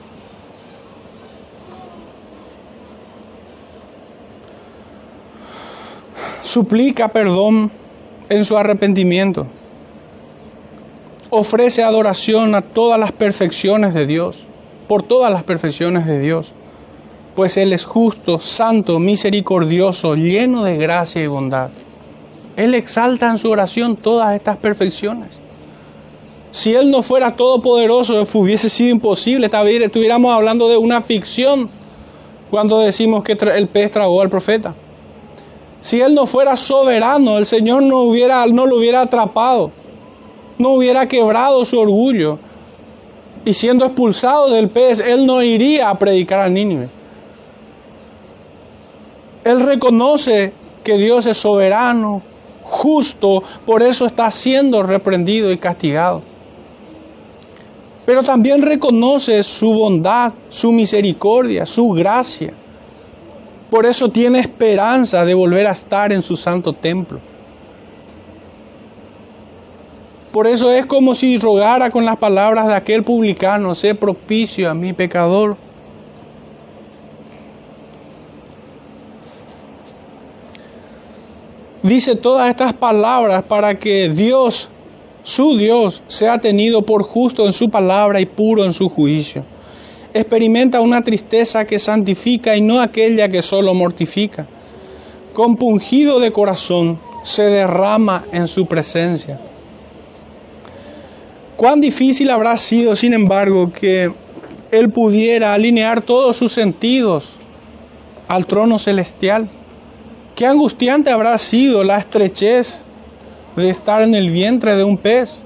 [6.43, 7.71] Suplica perdón
[8.29, 9.47] en su arrepentimiento.
[11.37, 14.45] Ofrece adoración a todas las perfecciones de Dios,
[14.87, 16.55] por todas las perfecciones de Dios
[17.35, 21.71] pues Él es justo, santo, misericordioso, lleno de gracia y bondad.
[22.57, 25.41] Él exalta en su oración todas estas perfecciones.
[26.53, 31.69] Si Él no fuera todopoderoso, hubiese sido imposible, estuviéramos hablando de una ficción
[32.51, 34.75] cuando decimos que el pez tragó al profeta.
[35.81, 39.73] Si Él no fuera soberano, el Señor no, hubiera, no lo hubiera atrapado,
[40.59, 42.39] no hubiera quebrado su orgullo.
[43.45, 46.89] Y siendo expulsado del pez, Él no iría a predicar a Nínive.
[49.45, 50.53] Él reconoce
[50.83, 52.23] que Dios es soberano,
[52.63, 56.23] justo, por eso está siendo reprendido y castigado.
[58.07, 62.53] Pero también reconoce su bondad, su misericordia, su gracia.
[63.71, 67.19] Por eso tiene esperanza de volver a estar en su santo templo.
[70.35, 74.75] Por eso es como si rogara con las palabras de aquel publicano, sé propicio a
[74.75, 75.57] mi pecador.
[81.85, 84.71] dice todas estas palabras para que Dios,
[85.23, 89.45] su Dios, sea tenido por justo en su palabra y puro en su juicio.
[90.15, 94.47] Experimenta una tristeza que santifica y no aquella que solo mortifica.
[95.33, 99.39] Compungido de corazón, se derrama en su presencia.
[101.57, 104.13] Cuán difícil habrá sido, sin embargo, que
[104.71, 107.35] Él pudiera alinear todos sus sentidos
[108.27, 109.49] al trono celestial.
[110.35, 112.83] Qué angustiante habrá sido la estrechez
[113.57, 115.39] de estar en el vientre de un pez,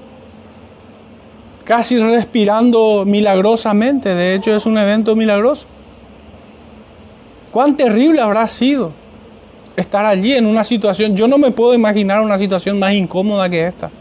[1.63, 5.67] casi respirando milagrosamente, de hecho es un evento milagroso.
[7.51, 8.91] Cuán terrible habrá sido
[9.75, 13.67] estar allí en una situación, yo no me puedo imaginar una situación más incómoda que
[13.67, 13.91] esta.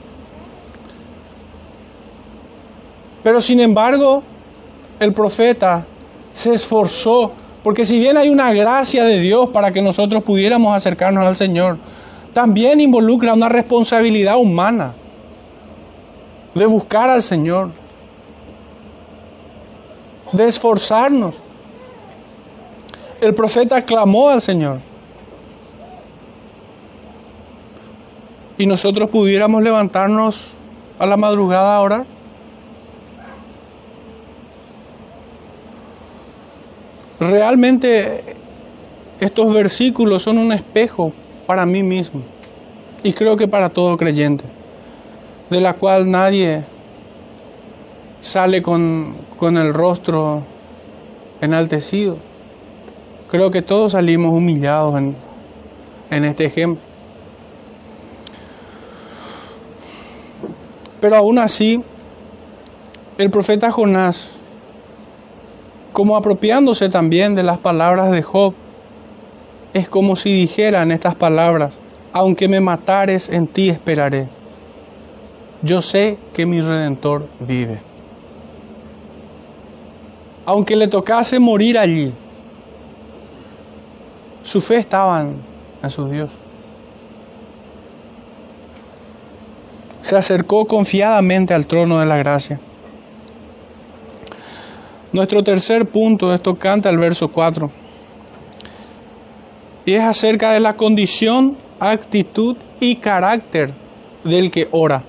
[3.23, 4.23] Pero sin embargo,
[5.01, 5.85] el profeta
[6.33, 11.27] se esforzó porque si bien hay una gracia de Dios para que nosotros pudiéramos acercarnos
[11.27, 11.79] al Señor,
[12.33, 14.95] también involucra una responsabilidad humana
[16.55, 17.71] de buscar al Señor,
[20.33, 21.35] de esforzarnos.
[23.21, 24.79] El profeta clamó al Señor.
[28.57, 30.53] Y nosotros pudiéramos levantarnos
[30.99, 32.07] a la madrugada a orar.
[37.21, 38.23] Realmente
[39.19, 41.13] estos versículos son un espejo
[41.47, 42.23] para mí mismo
[43.03, 44.45] y creo que para todo creyente,
[45.51, 46.65] de la cual nadie
[48.21, 50.43] sale con, el rostro
[51.41, 52.19] enaltecido.
[53.31, 55.17] Creo que todos salimos humillados en,
[56.11, 56.83] en este ejemplo.
[61.01, 61.83] Pero aún así,
[63.19, 64.33] el profeta Jonás
[65.99, 68.55] como apropiándose también de las palabras de Job.
[69.75, 71.81] Es como si dijeran estas palabras,
[72.13, 74.29] aunque me matares, en ti esperaré.
[75.61, 77.81] Yo sé que mi redentor vive.
[80.47, 82.13] Aunque le tocase morir allí,
[84.45, 85.27] su fe estaba
[85.83, 86.31] en su Dios.
[90.01, 92.61] Se acercó confiadamente al trono de la gracia.
[95.13, 97.71] Nuestro tercer punto, esto canta el verso 4,
[99.87, 103.73] y es acerca de la condición, actitud y carácter
[104.23, 105.05] del que ora.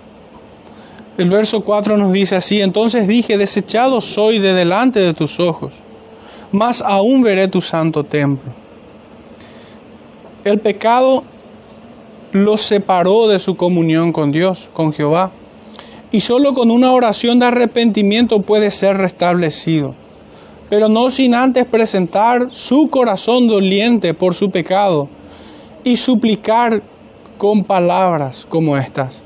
[1.18, 5.74] El verso 4 nos dice así, entonces dije, desechado soy de delante de tus ojos,
[6.54, 8.54] más aún veré tu santo templo.
[10.46, 11.26] El pecado
[12.32, 15.32] los separó de su comunión con Dios, con Jehová,
[16.12, 19.94] y solo con una oración de arrepentimiento puede ser restablecido,
[20.70, 25.08] pero no sin antes presentar su corazón doliente por su pecado
[25.84, 26.82] y suplicar
[27.38, 29.24] con palabras como estas.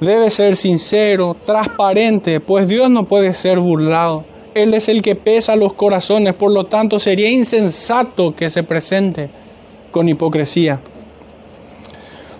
[0.00, 4.24] Debe ser sincero, transparente, pues Dios no puede ser burlado.
[4.54, 9.30] Él es el que pesa los corazones, por lo tanto sería insensato que se presente
[9.90, 10.80] con hipocresía.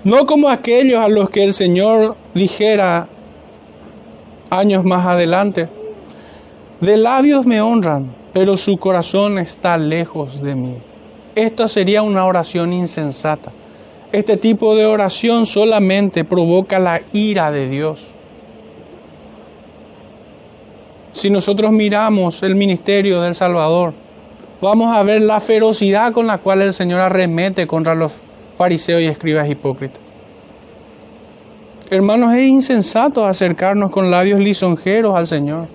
[0.03, 3.07] No como aquellos a los que el Señor dijera
[4.49, 5.69] años más adelante,
[6.81, 10.77] de labios me honran, pero su corazón está lejos de mí.
[11.35, 13.53] Esta sería una oración insensata.
[14.11, 18.07] Este tipo de oración solamente provoca la ira de Dios.
[21.13, 23.93] Si nosotros miramos el ministerio del Salvador,
[24.63, 28.15] vamos a ver la ferocidad con la cual el Señor arremete contra los
[28.61, 30.03] fariseos y escribas hipócritas.
[31.89, 35.67] Hermanos, es insensato acercarnos con labios lisonjeros al Señor.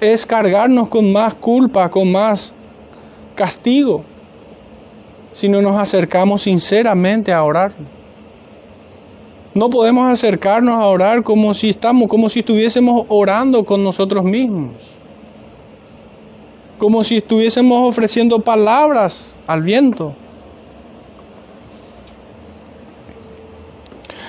[0.00, 2.54] Es cargarnos con más culpa, con más
[3.34, 4.04] castigo,
[5.32, 7.72] si no nos acercamos sinceramente a orar.
[9.54, 15.01] No podemos acercarnos a orar como si estamos, como si estuviésemos orando con nosotros mismos.
[16.82, 20.14] Como si estuviésemos ofreciendo palabras al viento.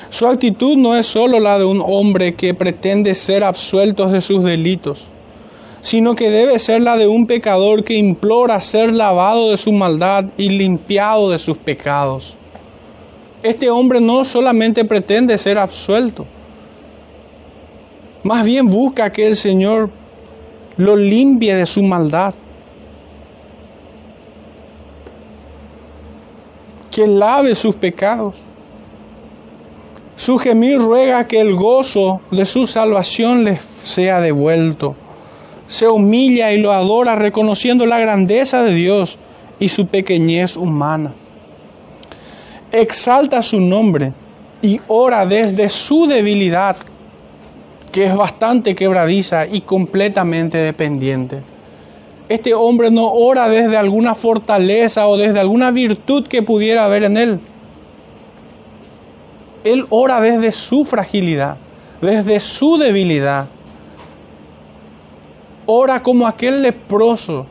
[0.09, 4.43] Su actitud no es solo la de un hombre que pretende ser absuelto de sus
[4.43, 5.05] delitos,
[5.81, 10.25] sino que debe ser la de un pecador que implora ser lavado de su maldad
[10.37, 12.35] y limpiado de sus pecados.
[13.41, 16.27] Este hombre no solamente pretende ser absuelto,
[18.21, 19.89] más bien busca que el Señor
[20.77, 22.35] lo limpie de su maldad.
[26.93, 28.35] Que lave sus pecados.
[30.15, 34.95] Su gemir ruega que el gozo de su salvación les sea devuelto.
[35.67, 39.17] Se humilla y lo adora reconociendo la grandeza de Dios
[39.59, 41.13] y su pequeñez humana
[42.73, 44.13] exalta su nombre
[44.61, 46.75] y ora desde su debilidad,
[47.91, 51.43] que es bastante quebradiza y completamente dependiente.
[52.33, 57.15] Este hombre no ora desde alguna fortaleza o desde alguna virtud que pudiera haber en
[57.15, 57.39] él.
[59.63, 61.57] Él ora desde su fragilidad,
[62.01, 63.49] desde su debilidad.
[65.67, 67.45] Ora como aquel leproso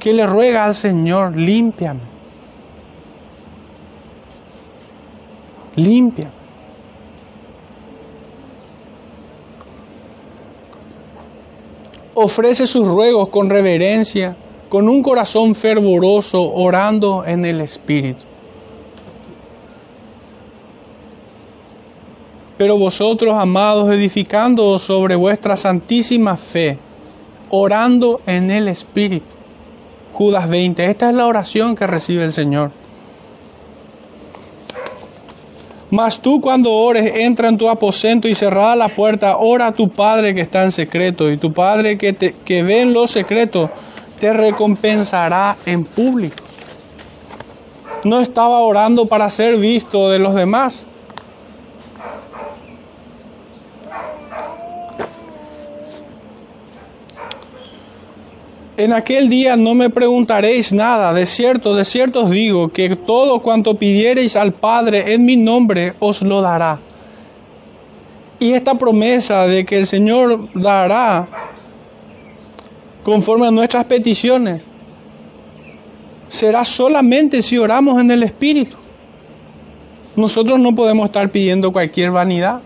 [0.00, 2.00] que le ruega al Señor, límpiame
[5.76, 6.28] limpia.
[12.22, 14.36] Ofrece sus ruegos con reverencia,
[14.68, 18.22] con un corazón fervoroso, orando en el Espíritu.
[22.58, 26.76] Pero vosotros, amados, edificando sobre vuestra santísima fe,
[27.48, 29.24] orando en el Espíritu.
[30.12, 32.70] Judas 20, esta es la oración que recibe el Señor.
[35.90, 39.88] Mas tú cuando ores, entra en tu aposento y cerrada la puerta, ora a tu
[39.88, 43.70] Padre que está en secreto, y tu Padre que, te, que ve en lo secreto
[44.20, 46.44] te recompensará en público.
[48.04, 50.86] No estaba orando para ser visto de los demás,
[58.80, 63.42] En aquel día no me preguntaréis nada, de cierto, de cierto os digo, que todo
[63.42, 66.80] cuanto pidiereis al Padre en mi nombre os lo dará.
[68.38, 71.28] Y esta promesa de que el Señor dará
[73.02, 74.66] conforme a nuestras peticiones
[76.30, 78.78] será solamente si oramos en el Espíritu.
[80.16, 82.62] Nosotros no podemos estar pidiendo cualquier vanidad.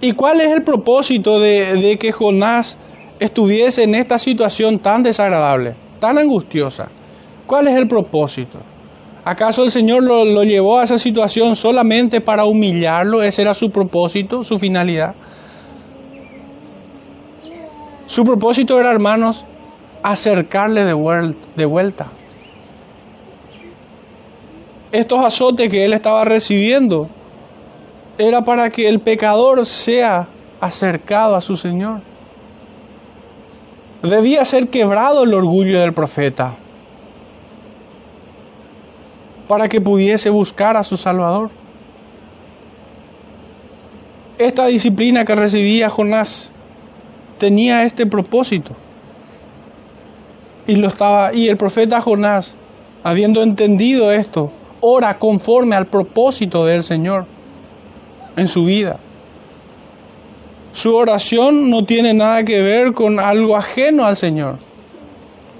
[0.00, 2.78] ¿Y cuál es el propósito de, de que Jonás
[3.20, 6.88] estuviese en esta situación tan desagradable, tan angustiosa,
[7.46, 8.58] ¿cuál es el propósito?
[9.24, 13.22] ¿Acaso el Señor lo, llevó a esa situación solamente para humillarlo?
[13.22, 15.14] ¿Ese era su propósito, su finalidad?
[18.06, 19.44] Su propósito era, hermanos,
[20.02, 21.48] acercarle de vuelta.
[21.54, 22.06] De vuelta.
[24.90, 27.08] Estos azotes que él estaba recibiendo
[28.16, 30.26] era para que el pecador sea
[30.60, 32.09] acercado a su Señor.
[34.02, 36.56] Debía ser quebrado el orgullo del profeta
[39.46, 41.50] para que pudiese buscar a su Salvador.
[44.38, 46.50] Esta disciplina que recibía Jonás
[47.38, 48.74] tenía este propósito.
[50.66, 52.54] Y lo estaba y el profeta Jonás,
[53.02, 57.26] habiendo entendido esto, ora conforme al propósito del Señor
[58.36, 58.98] en su vida.
[60.72, 64.58] Su oración no tiene nada que ver con algo ajeno al Señor,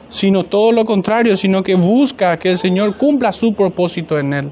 [0.08, 4.50] sino todo lo contrario, sino que busca que el Señor cumpla su propósito en él.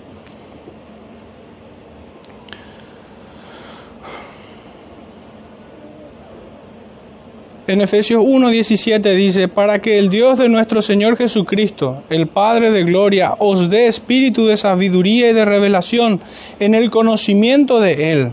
[7.68, 12.82] En Efesios 1:17 dice, para que el Dios de nuestro Señor Jesucristo, el Padre de
[12.82, 16.18] Gloria, os dé espíritu de sabiduría y de revelación
[16.60, 18.32] en el conocimiento de Él,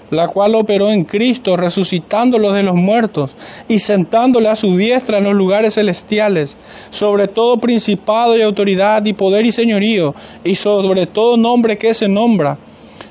[0.11, 3.35] la cual operó en Cristo, resucitándolo de los muertos
[3.67, 6.57] y sentándole a su diestra en los lugares celestiales,
[6.89, 12.09] sobre todo principado y autoridad y poder y señorío, y sobre todo nombre que se
[12.09, 12.57] nombra,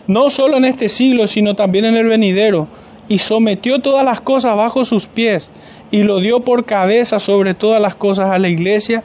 [0.07, 2.69] no solo en este siglo, sino también en el venidero,
[3.09, 5.51] y sometió todas las cosas bajo sus pies,
[5.91, 9.03] y lo dio por cabeza sobre todas las cosas a la iglesia,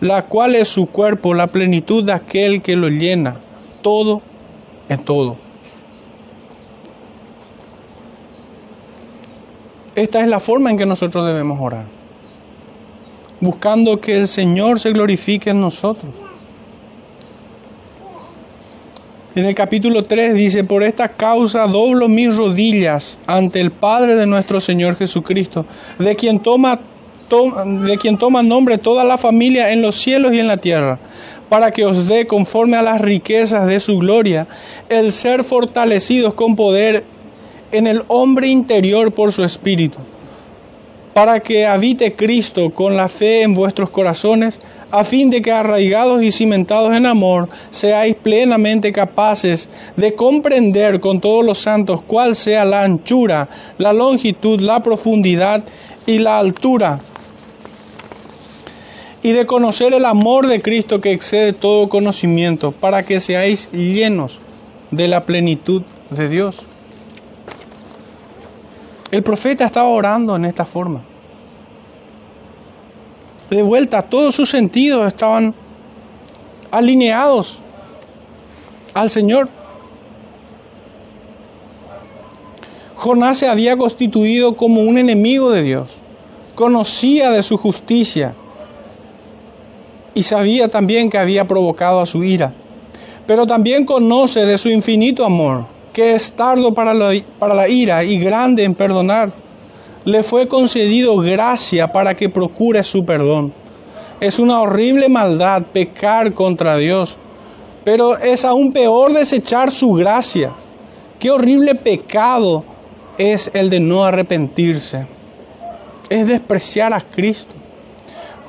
[0.00, 3.40] la cual es su cuerpo, la plenitud de aquel que lo llena,
[3.82, 4.20] todo
[4.88, 5.47] en todo.
[9.98, 11.84] Esta es la forma en que nosotros debemos orar,
[13.40, 16.12] buscando que el Señor se glorifique en nosotros.
[19.34, 24.24] En el capítulo 3 dice, por esta causa doblo mis rodillas ante el Padre de
[24.24, 25.66] nuestro Señor Jesucristo,
[25.98, 26.78] de quien toma
[27.28, 31.00] de quien toma nombre toda la familia en los cielos y en la tierra,
[31.48, 34.46] para que os dé conforme a las riquezas de su gloria
[34.88, 37.04] el ser fortalecidos con poder
[37.72, 39.98] en el hombre interior por su espíritu,
[41.14, 44.60] para que habite Cristo con la fe en vuestros corazones,
[44.90, 51.20] a fin de que arraigados y cimentados en amor, seáis plenamente capaces de comprender con
[51.20, 53.48] todos los santos cuál sea la anchura,
[53.78, 55.64] la longitud, la profundidad
[56.06, 57.00] y la altura
[59.22, 64.38] y de conocer el amor de Cristo que excede todo conocimiento, para que seáis llenos
[64.90, 66.62] de la plenitud de Dios.
[69.10, 71.00] El profeta estaba orando en esta forma.
[73.48, 75.54] De vuelta, todos sus sentidos estaban
[76.70, 77.60] alineados
[78.92, 79.48] al Señor.
[82.96, 85.98] Jonás se había constituido como un enemigo de Dios,
[86.54, 88.34] conocía de su justicia,
[90.14, 92.52] y sabía también que había provocado a su ira.
[93.26, 98.64] Pero también conoce de su infinito amor, que es tardo para la, ira y grande
[98.64, 99.32] en perdonar.
[100.04, 103.52] Le fue concedido gracia para que procure su perdón.
[104.20, 107.16] Es una horrible maldad pecar contra Dios,
[107.84, 110.52] pero es aún peor desechar su gracia.
[111.18, 112.64] Qué horrible pecado
[113.16, 115.06] es el de no arrepentirse.
[116.08, 117.52] Es despreciar a Cristo.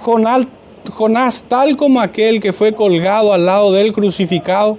[0.01, 0.45] Jonás
[0.91, 4.77] Jonás, tal como aquel que fue colgado al lado del crucificado,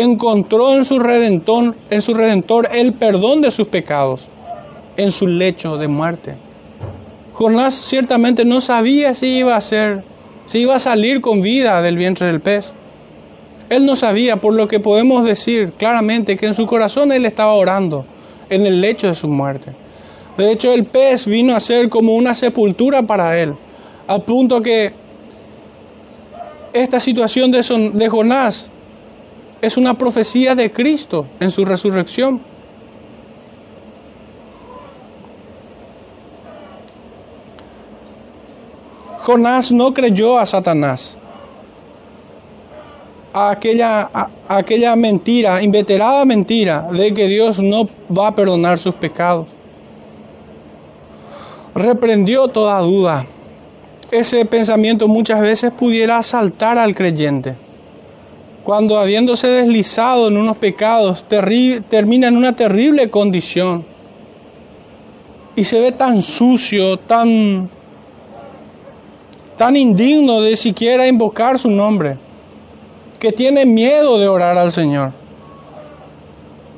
[0.00, 4.28] encontró en su redentor, en su redentor el perdón de sus pecados
[4.98, 6.34] en su lecho de muerte.
[7.32, 10.02] Jonás ciertamente no sabía si iba a ser,
[10.44, 12.74] si iba a salir con vida del vientre del pez.
[13.70, 17.52] Él no sabía, por lo que podemos decir claramente que en su corazón él estaba
[17.52, 18.04] orando
[18.50, 19.72] en el lecho de su muerte.
[20.36, 23.54] De hecho, el pez vino a ser como una sepultura para él,
[24.08, 24.92] al punto que
[26.72, 28.70] esta situación de, Jonás
[29.60, 32.40] es una profecía de Cristo en su resurrección.
[39.20, 41.18] Jonás no creyó a Satanás,
[43.34, 48.94] a aquella, a aquella mentira, inveterada mentira de que Dios no va a perdonar sus
[48.94, 49.46] pecados.
[51.74, 53.26] Reprendió toda duda
[54.10, 57.56] ese pensamiento muchas veces pudiera asaltar al creyente.
[58.68, 63.82] Cuando habiéndose deslizado en unos pecados, termina en una terrible condición.
[65.56, 67.70] Y se ve tan sucio, tan,
[69.56, 72.18] tan indigno de siquiera invocar su nombre,
[73.18, 75.12] que tiene miedo de orar al Señor.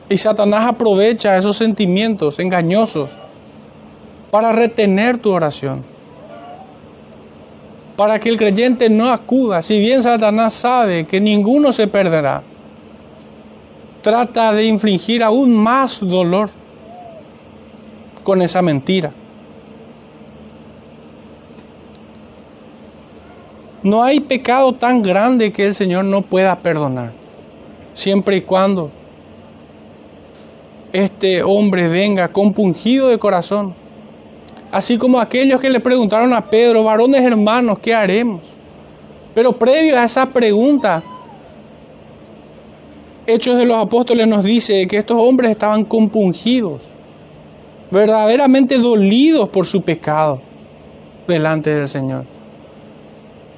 [0.09, 3.11] Y Satanás aprovecha esos sentimientos engañosos
[4.31, 5.83] para retener tu oración
[7.97, 12.43] para que el creyente no acuda, si bien Satanás sabe que ninguno se perderá,
[14.01, 16.51] trata de infligir aún más dolor
[18.23, 19.13] con esa mentira.
[23.83, 27.13] No hay pecado tan grande que el Señor no pueda perdonar,
[27.95, 28.91] siempre y cuando
[30.93, 33.80] este hombre venga compungido de corazón.
[34.73, 38.43] Así como aquellos que le preguntaron a Pedro, varones hermanos, ¿qué haremos?
[39.35, 41.03] Pero previo a esa pregunta,
[43.27, 46.83] Hechos de los Apóstoles nos dice que estos hombres estaban compungidos,
[47.91, 50.41] verdaderamente dolidos por su pecado
[51.27, 52.25] delante del Señor.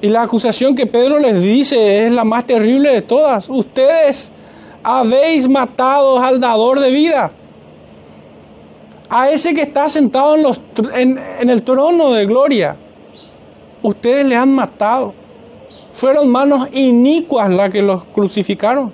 [0.01, 3.49] Y la acusación que Pedro les dice es la más terrible de todas.
[3.49, 4.33] Ustedes
[4.83, 7.33] habéis matado al dador de vida.
[9.15, 10.37] A ese que está sentado
[10.95, 12.77] en, el trono de gloria.
[13.83, 15.13] Ustedes le han matado.
[15.93, 18.91] Fueron manos inicuas las que los crucificaron.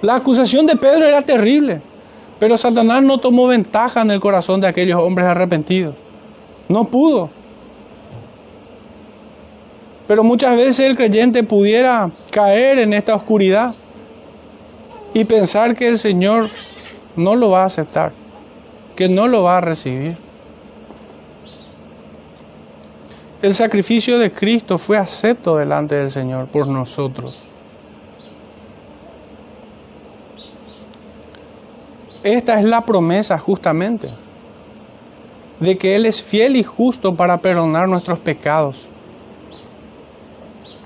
[0.00, 1.82] La acusación de Pedro era terrible.
[2.38, 5.96] Pero Satanás no tomó ventaja en el corazón de aquellos hombres arrepentidos.
[6.68, 7.30] No pudo.
[10.06, 13.74] Pero muchas veces el creyente pudiera caer en esta oscuridad
[15.14, 16.48] y pensar que el Señor
[17.16, 18.12] no lo va a aceptar,
[18.96, 20.16] que no lo va a recibir.
[23.42, 27.40] El sacrificio de Cristo fue acepto delante del Señor por nosotros.
[32.22, 34.10] Esta es la promesa justamente
[35.60, 38.88] de que Él es fiel y justo para perdonar nuestros pecados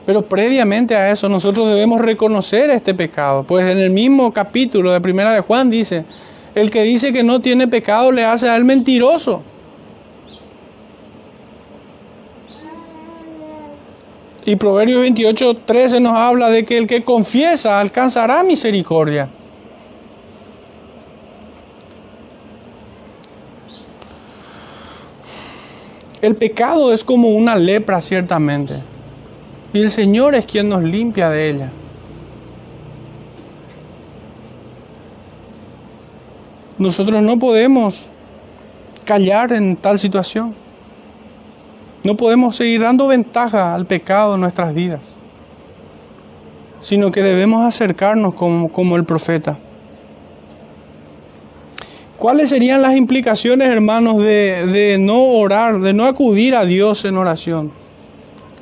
[0.08, 3.44] pero previamente a eso nosotros debemos reconocer este pecado.
[3.46, 6.06] Pues en el mismo capítulo de Primera de Juan dice,
[6.54, 9.42] el que dice que no tiene pecado le hace al mentiroso.
[14.44, 19.28] Y Proverbios 28, 13 nos habla de que el que confiesa alcanzará misericordia.
[26.20, 28.82] El pecado es como una lepra ciertamente.
[29.72, 31.70] Y el Señor es quien nos limpia de ella.
[36.78, 38.08] Nosotros no podemos
[39.04, 40.54] callar en tal situación.
[42.04, 45.00] No podemos seguir dando ventaja al pecado en nuestras vidas,
[46.80, 49.58] sino que debemos acercarnos como, como el profeta.
[52.16, 57.16] ¿Cuáles serían las implicaciones, hermanos, de, de no orar, de no acudir a Dios en
[57.16, 57.72] oración?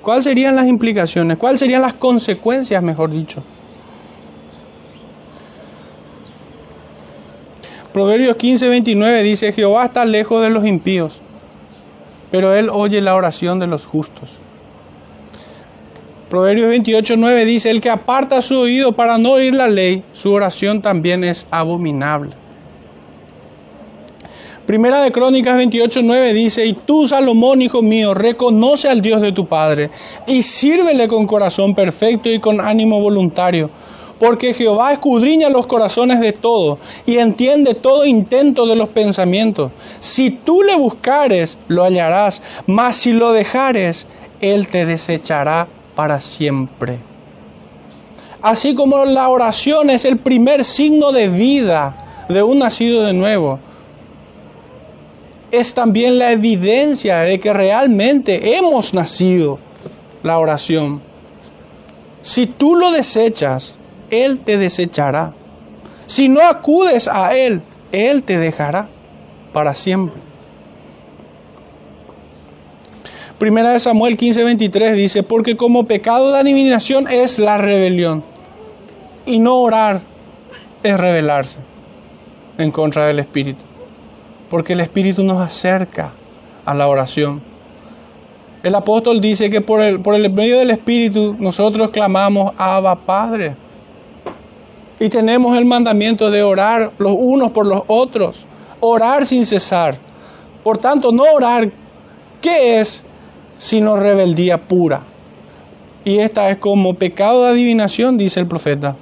[0.00, 1.36] ¿Cuáles serían las implicaciones?
[1.36, 3.42] ¿Cuáles serían las consecuencias, mejor dicho?
[7.96, 11.22] Proverbios 15, 29 dice, Jehová está lejos de los impíos,
[12.30, 14.32] pero él oye la oración de los justos.
[16.28, 20.30] Proverbios 28, 9 dice, el que aparta su oído para no oír la ley, su
[20.30, 22.32] oración también es abominable.
[24.66, 29.46] Primera de Crónicas 28.9 dice, y tú Salomón, hijo mío, reconoce al Dios de tu
[29.46, 29.88] Padre
[30.26, 33.70] y sírvele con corazón perfecto y con ánimo voluntario,
[34.18, 39.72] porque Jehová escudriña los corazones de todo y entiende todo intento de los pensamientos.
[40.00, 44.06] Si tú le buscares, lo hallarás, mas si lo dejares,
[44.40, 46.98] Él te desechará para siempre.
[48.42, 53.58] Así como la oración es el primer signo de vida de un nacido de nuevo,
[55.50, 59.58] es también la evidencia de que realmente hemos nacido
[60.22, 61.00] la oración.
[62.22, 63.76] Si tú lo desechas,
[64.10, 65.32] Él te desechará.
[66.06, 68.88] Si no acudes a Él, Él te dejará
[69.52, 70.20] para siempre.
[73.38, 78.24] Primera de Samuel 15:23 dice, porque como pecado de adivinación es la rebelión.
[79.26, 80.02] Y no orar
[80.82, 81.58] es rebelarse
[82.58, 83.66] en contra del Espíritu
[84.48, 86.12] porque el Espíritu nos acerca
[86.64, 87.42] a la oración.
[88.62, 93.54] El apóstol dice que por el, por el medio del Espíritu nosotros clamamos Abba Padre.
[94.98, 98.46] Y tenemos el mandamiento de orar los unos por los otros,
[98.80, 99.98] orar sin cesar.
[100.64, 101.70] Por tanto, no orar,
[102.40, 103.04] ¿qué es
[103.58, 105.02] sino rebeldía pura?
[106.04, 108.96] Y esta es como pecado de adivinación, dice el profeta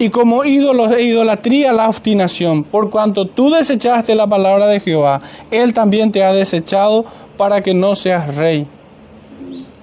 [0.00, 2.64] y como ídolos e idolatría la obstinación.
[2.64, 5.20] Por cuanto tú desechaste la palabra de Jehová,
[5.50, 7.04] Él también te ha desechado
[7.36, 8.66] para que no seas rey.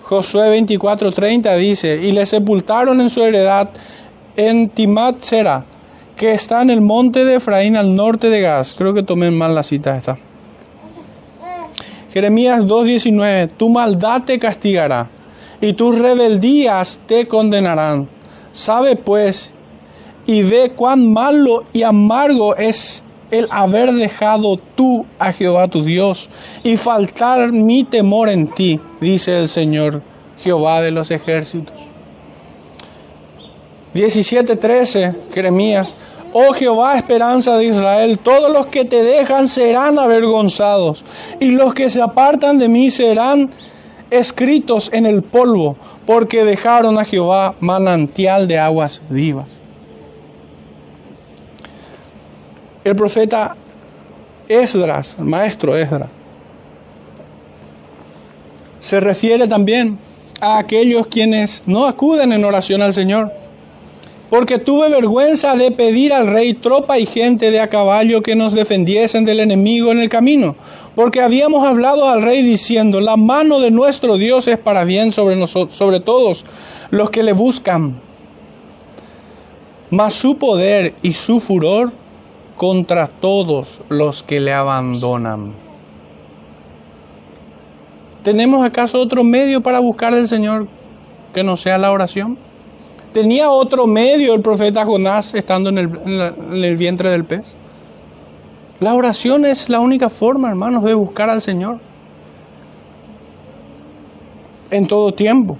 [0.02, 3.70] Josué 24:30 dice, y le sepultaron en su heredad
[4.38, 5.66] en Timat Sera,
[6.16, 8.76] que está en el monte de Efraín al norte de Gaz.
[8.76, 10.18] Creo que tomé mal la cita esta.
[12.14, 15.10] Jeremías 2:19, tu maldad te castigará
[15.60, 18.08] y tus rebeldías te condenarán.
[18.52, 19.52] Sabe pues
[20.28, 26.30] y ve cuán malo y amargo es el haber dejado tú a Jehová tu Dios
[26.64, 30.02] y faltar mi temor en ti, dice el Señor
[30.38, 31.97] Jehová de los ejércitos.
[33.98, 35.94] 17:13, Jeremías.
[36.34, 41.04] Oh Jehová, esperanza de Israel, todos los que te dejan serán avergonzados,
[41.40, 43.50] y los que se apartan de mí serán
[44.12, 49.60] escritos en el polvo, porque dejaron a Jehová manantial de aguas vivas.
[52.84, 53.56] El profeta
[54.48, 56.10] Esdras, el maestro Esdras,
[58.80, 59.98] se refiere también
[60.40, 63.32] a aquellos quienes no acuden en oración al Señor
[64.30, 68.54] porque tuve vergüenza de pedir al rey tropa y gente de a caballo que nos
[68.54, 70.56] defendiesen del enemigo en el camino,
[70.96, 75.36] porque habíamos hablado al rey diciendo, la mano de nuestro Dios es para bien sobre
[75.36, 76.46] nosotros, sobre todos
[76.90, 78.02] los que le buscan,
[79.90, 81.94] mas su poder y su furor
[82.58, 85.54] contra todos los que le abandonan.
[88.24, 90.68] ¿Tenemos acaso otro medio para buscar al Señor
[91.34, 92.38] que no sea la oración?
[93.14, 97.56] ¿Tenía otro medio el profeta Jonás estando en el, vientre del pez?
[98.80, 101.80] La oración es la única forma, hermanos, de buscar al Señor.
[104.70, 105.58] En todo tiempo.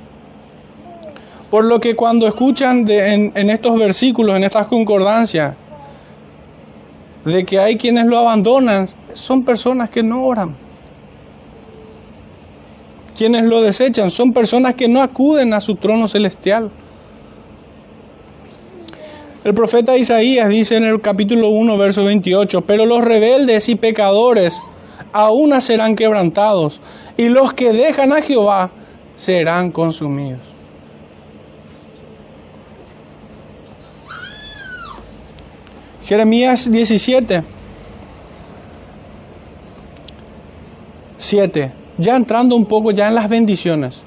[1.50, 5.56] Por lo que cuando escuchan en, en estos versículos, en estas concordancias,
[7.24, 10.56] de que hay quienes lo abandonan, son personas que no oran.
[13.18, 16.70] Quienes lo desechan son personas que no acuden a su trono celestial.
[19.48, 24.62] El profeta Isaías dice en el capítulo 1, verso 28, pero los rebeldes y pecadores
[25.14, 26.82] aún serán quebrantados,
[27.16, 28.70] y los que dejan a Jehová
[29.16, 30.42] serán consumidos.
[36.04, 37.42] Jeremías 17,
[41.16, 41.72] 7.
[41.98, 44.04] Ya entrando un poco ya en las bendiciones.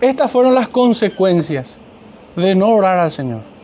[0.00, 1.78] Estas fueron las consecuencias
[2.34, 3.55] de no orar al Señor.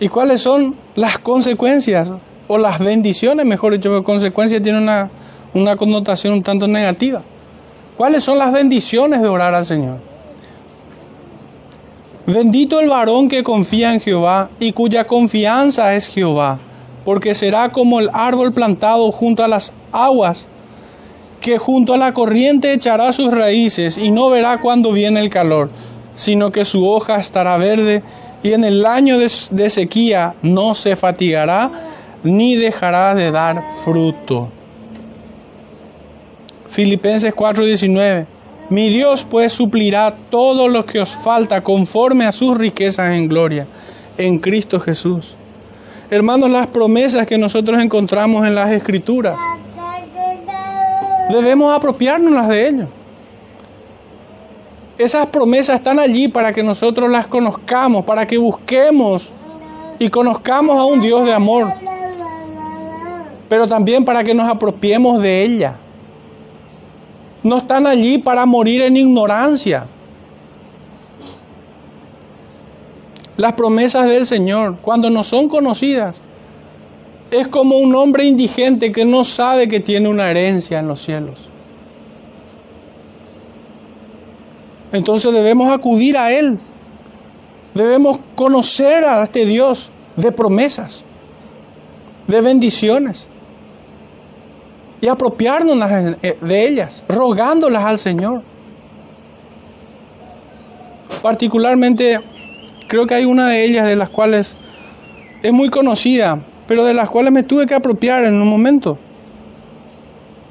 [0.00, 2.10] ¿Y cuáles son las consecuencias
[2.46, 5.10] o las bendiciones, mejor dicho, porque consecuencia tiene una,
[5.54, 7.22] una connotación un tanto negativa?
[7.96, 9.98] ¿Cuáles son las bendiciones de orar al Señor?
[12.26, 16.58] Bendito el varón que confía en Jehová y cuya confianza es Jehová,
[17.04, 20.46] porque será como el árbol plantado junto a las aguas,
[21.40, 25.70] que junto a la corriente echará sus raíces y no verá cuando viene el calor,
[26.14, 28.02] sino que su hoja estará verde
[28.42, 29.28] y en el año de,
[29.70, 31.70] sequía no se fatigará
[32.22, 34.48] ni dejará de dar fruto.
[36.68, 38.26] Filipenses 4:19
[38.70, 43.66] Mi Dios pues suplirá todo lo que os falta conforme a sus riquezas en gloria
[44.18, 45.34] en Cristo Jesús.
[46.10, 49.36] Hermanos, las promesas que nosotros encontramos en las Escrituras,
[51.30, 52.88] debemos apropiarnos de ellos.
[54.98, 59.32] Esas promesas están allí para que nosotros las conozcamos, para que busquemos
[60.00, 61.72] y conozcamos a un Dios de amor,
[63.48, 65.76] pero también para que nos apropiemos de ella.
[67.44, 69.86] No están allí para morir en ignorancia.
[73.36, 76.20] Las promesas del Señor, cuando no son conocidas,
[77.30, 81.48] es como un hombre indigente que no sabe que tiene una herencia en los cielos.
[84.92, 86.58] Entonces debemos acudir a Él.
[87.74, 91.04] Debemos conocer a este Dios de promesas,
[92.26, 93.28] de bendiciones.
[95.00, 95.78] Y apropiarnos
[96.20, 98.42] de ellas, rogándolas al Señor.
[101.22, 102.20] Particularmente,
[102.88, 104.56] creo que hay una de ellas de las cuales
[105.42, 108.98] es muy conocida, pero de las cuales me tuve que apropiar en un momento.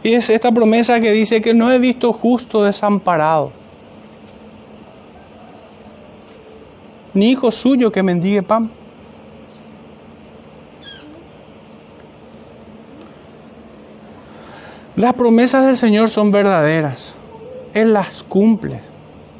[0.01, 3.51] Y es esta promesa que dice que no he visto justo desamparado
[7.13, 8.71] ni hijo suyo que mendigue pan.
[14.95, 17.15] Las promesas del Señor son verdaderas.
[17.75, 18.81] Él las cumple.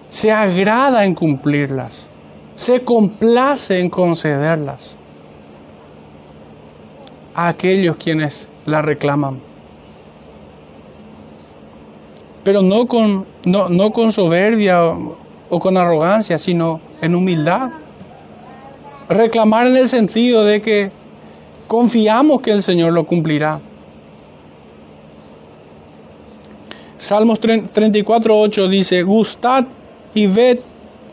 [0.09, 2.07] Se agrada en cumplirlas.
[2.53, 4.97] Se complace en concederlas
[7.33, 9.39] a aquellos quienes la reclaman.
[12.43, 14.83] Pero no con, no, no con soberbia
[15.49, 17.69] o con arrogancia, sino en humildad.
[19.09, 20.91] Reclamar en el sentido de que
[21.67, 23.59] confiamos que el Señor lo cumplirá.
[26.97, 29.65] Salmos 34, 8 dice, gustad
[30.13, 30.59] y ved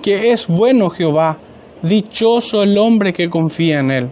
[0.02, 1.38] que es bueno Jehová,
[1.82, 4.10] Dichoso el hombre que confía en Él.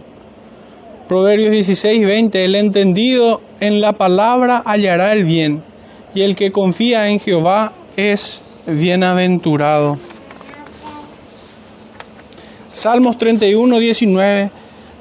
[1.07, 2.45] Proverbios 16, 20.
[2.45, 5.63] El entendido en la palabra hallará el bien,
[6.13, 9.97] y el que confía en Jehová es bienaventurado.
[12.73, 14.49] Salmos 31, 19.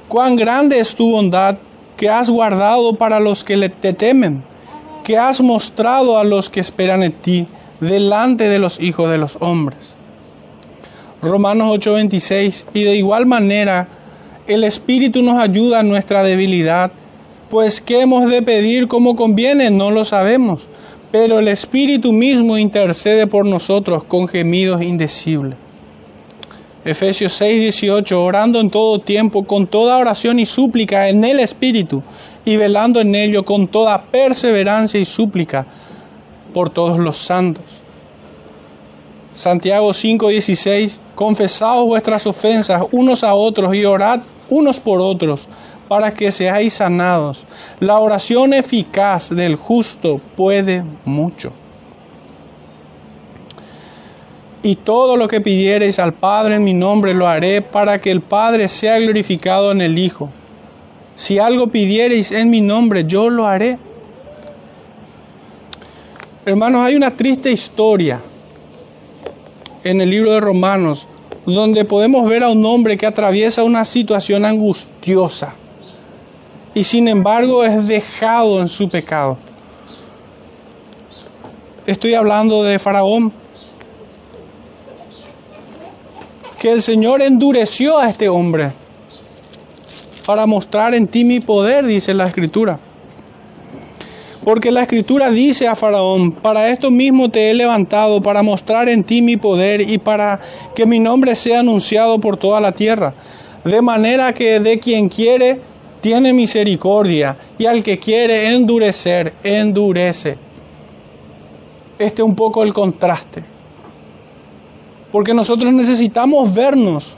[0.06, 1.56] Cuán grande es tu bondad
[1.96, 4.44] que has guardado para los que te temen,
[5.02, 7.46] que has mostrado a los que esperan en ti
[7.80, 9.94] delante de los hijos de los hombres.
[11.22, 13.88] Romanos 8:26, y de igual manera
[14.46, 16.92] el Espíritu nos ayuda en nuestra debilidad,
[17.48, 20.68] pues qué hemos de pedir como conviene, no lo sabemos,
[21.10, 25.56] pero el Espíritu mismo intercede por nosotros con gemidos indecibles.
[26.84, 32.02] Efesios 6:18, orando en todo tiempo, con toda oración y súplica en el Espíritu,
[32.44, 35.64] y velando en ello con toda perseverancia y súplica
[36.52, 37.64] por todos los santos.
[39.32, 44.20] Santiago 5:16, confesaos vuestras ofensas unos a otros y orad
[44.50, 45.48] unos por otros
[45.88, 47.46] para que seáis sanados.
[47.78, 51.52] La oración eficaz del justo puede mucho.
[54.62, 58.20] Y todo lo que pidiereis al Padre en mi nombre lo haré para que el
[58.20, 60.30] Padre sea glorificado en el Hijo.
[61.14, 63.78] Si algo pidiereis en mi nombre, yo lo haré.
[66.46, 68.20] Hermanos, hay una triste historia
[69.84, 71.08] en el libro de Romanos
[71.46, 75.56] donde podemos ver a un hombre que atraviesa una situación angustiosa
[76.74, 79.36] y sin embargo es dejado en su pecado.
[81.86, 83.32] Estoy hablando de Faraón,
[86.62, 88.70] que el Señor endureció a este hombre
[90.24, 92.78] para mostrar en ti mi poder, dice la Escritura.
[94.44, 99.02] Porque la Escritura dice a Faraón, para esto mismo te he levantado, para mostrar en
[99.02, 100.40] ti mi poder y para
[100.76, 103.12] que mi nombre sea anunciado por toda la tierra.
[103.64, 105.60] De manera que de quien quiere,
[106.00, 110.38] tiene misericordia, y al que quiere endurecer, endurece.
[111.98, 113.51] Este es un poco el contraste.
[115.12, 117.16] Porque nosotros necesitamos vernos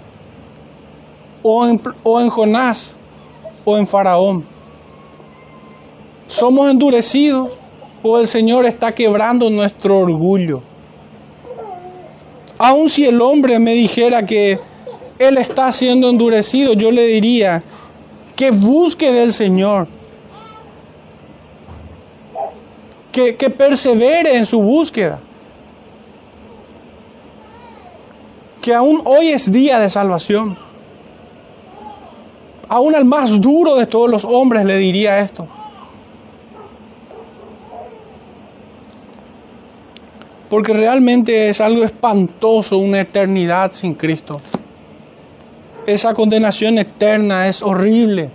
[1.42, 2.96] o en, o en Jonás
[3.64, 4.44] o en Faraón.
[6.26, 7.50] ¿Somos endurecidos
[8.02, 10.62] o el Señor está quebrando nuestro orgullo?
[12.58, 14.58] Aun si el hombre me dijera que
[15.18, 17.62] Él está siendo endurecido, yo le diría
[18.34, 19.86] que busque del Señor,
[23.12, 25.20] que, que persevere en su búsqueda.
[28.64, 30.56] Que aún hoy es día de salvación.
[32.66, 35.46] Aún al más duro de todos los hombres le diría esto.
[40.48, 44.40] Porque realmente es algo espantoso una eternidad sin Cristo.
[45.84, 48.30] Esa condenación eterna es horrible.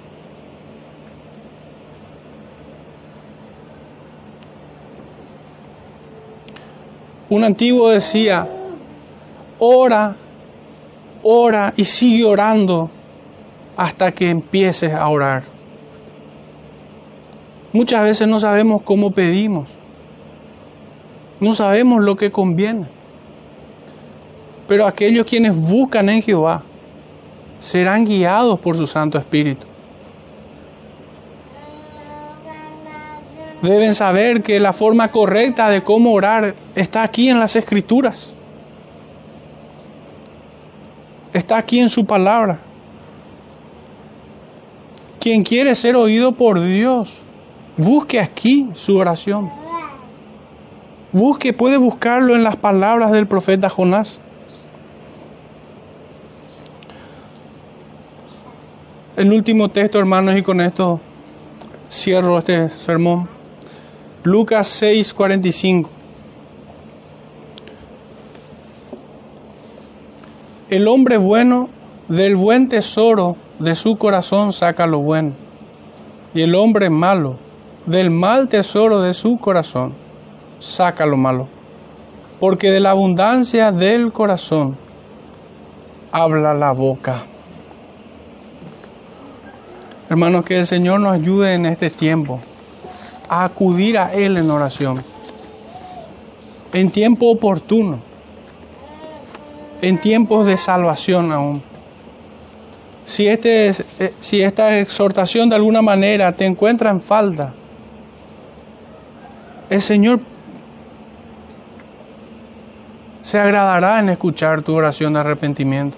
[7.30, 8.48] Un antiguo decía,
[9.60, 10.16] ora,
[11.22, 12.90] ora y sigue orando
[13.78, 15.44] hasta que empieces a orar.
[17.72, 19.70] Muchas veces no sabemos cómo pedimos,
[21.40, 22.88] no sabemos lo que conviene,
[24.68, 26.64] pero aquellos quienes buscan en Jehová
[27.60, 29.68] serán guiados por su Santo Espíritu.
[33.62, 38.34] Deben saber que la forma correcta de cómo orar está aquí en las Escrituras
[41.34, 42.60] está aquí en su palabra.
[45.20, 47.20] Quien quiere ser oído por Dios,
[47.78, 49.52] busque aquí su oración.
[51.12, 54.22] Busque, puede buscarlo en las palabras del profeta Jonás.
[59.18, 61.02] El último texto, hermanos, y con esto
[61.90, 63.28] cierro este sermón.
[64.24, 65.99] Lucas 6, 45.
[70.70, 71.68] El hombre bueno
[72.10, 75.32] del buen tesoro de su corazón saca lo bueno,
[76.36, 77.38] y el hombre malo
[77.88, 79.96] del mal tesoro de su corazón
[80.60, 81.48] saca lo malo,
[82.40, 84.78] porque de la abundancia del corazón
[86.12, 87.26] habla la boca.
[90.08, 92.42] Hermanos, que el Señor nos ayude en este tiempo
[93.28, 95.02] a acudir a Él en oración,
[96.74, 98.09] en tiempo oportuno
[99.82, 101.62] en tiempos de salvación aún.
[103.06, 103.70] Si, este,
[104.00, 107.54] eh, si esta exhortación de alguna manera te encuentra en falta,
[109.70, 110.20] el Señor
[113.22, 115.98] se agradará en escuchar tu oración de arrepentimiento.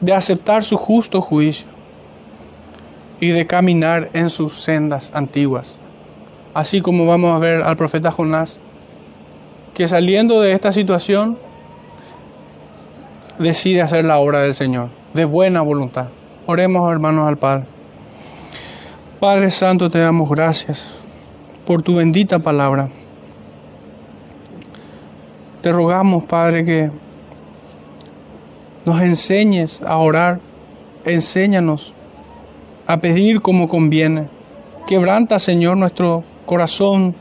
[0.00, 1.66] de aceptar su justo juicio
[3.20, 5.76] y de caminar en sus sendas antiguas.
[6.54, 8.58] Así como vamos a ver al profeta Jonás,
[9.74, 11.38] que saliendo de esta situación
[13.38, 16.06] decide hacer la obra del Señor, de buena voluntad.
[16.46, 17.64] Oremos hermanos al Padre.
[19.18, 20.88] Padre Santo, te damos gracias
[21.66, 22.88] por tu bendita palabra.
[25.62, 26.90] Te rogamos, Padre, que
[28.86, 30.40] nos enseñes a orar,
[31.04, 31.92] enséñanos
[32.86, 34.28] a pedir como conviene.
[34.86, 37.14] Quebranta, Señor, nuestro corazón.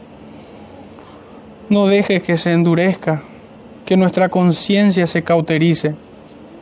[1.69, 3.21] No dejes que se endurezca,
[3.85, 5.93] que nuestra conciencia se cauterice.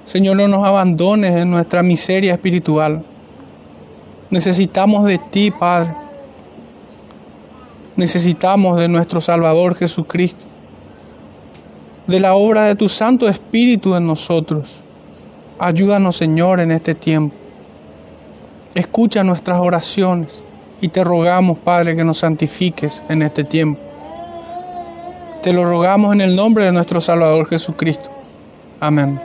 [0.04, 3.06] Señor, no nos abandones en nuestra miseria espiritual.
[4.30, 5.94] Necesitamos de ti, Padre.
[7.96, 10.44] Necesitamos de nuestro Salvador Jesucristo,
[12.06, 14.82] de la obra de tu Santo Espíritu en nosotros.
[15.58, 17.34] Ayúdanos, Señor, en este tiempo.
[18.76, 20.44] Escucha nuestras oraciones
[20.82, 23.87] y te rogamos, Padre, que nos santifiques en este tiempo.
[25.42, 28.10] Te lo rogamos en el nombre de nuestro Salvador Jesucristo.
[28.80, 29.20] Amén.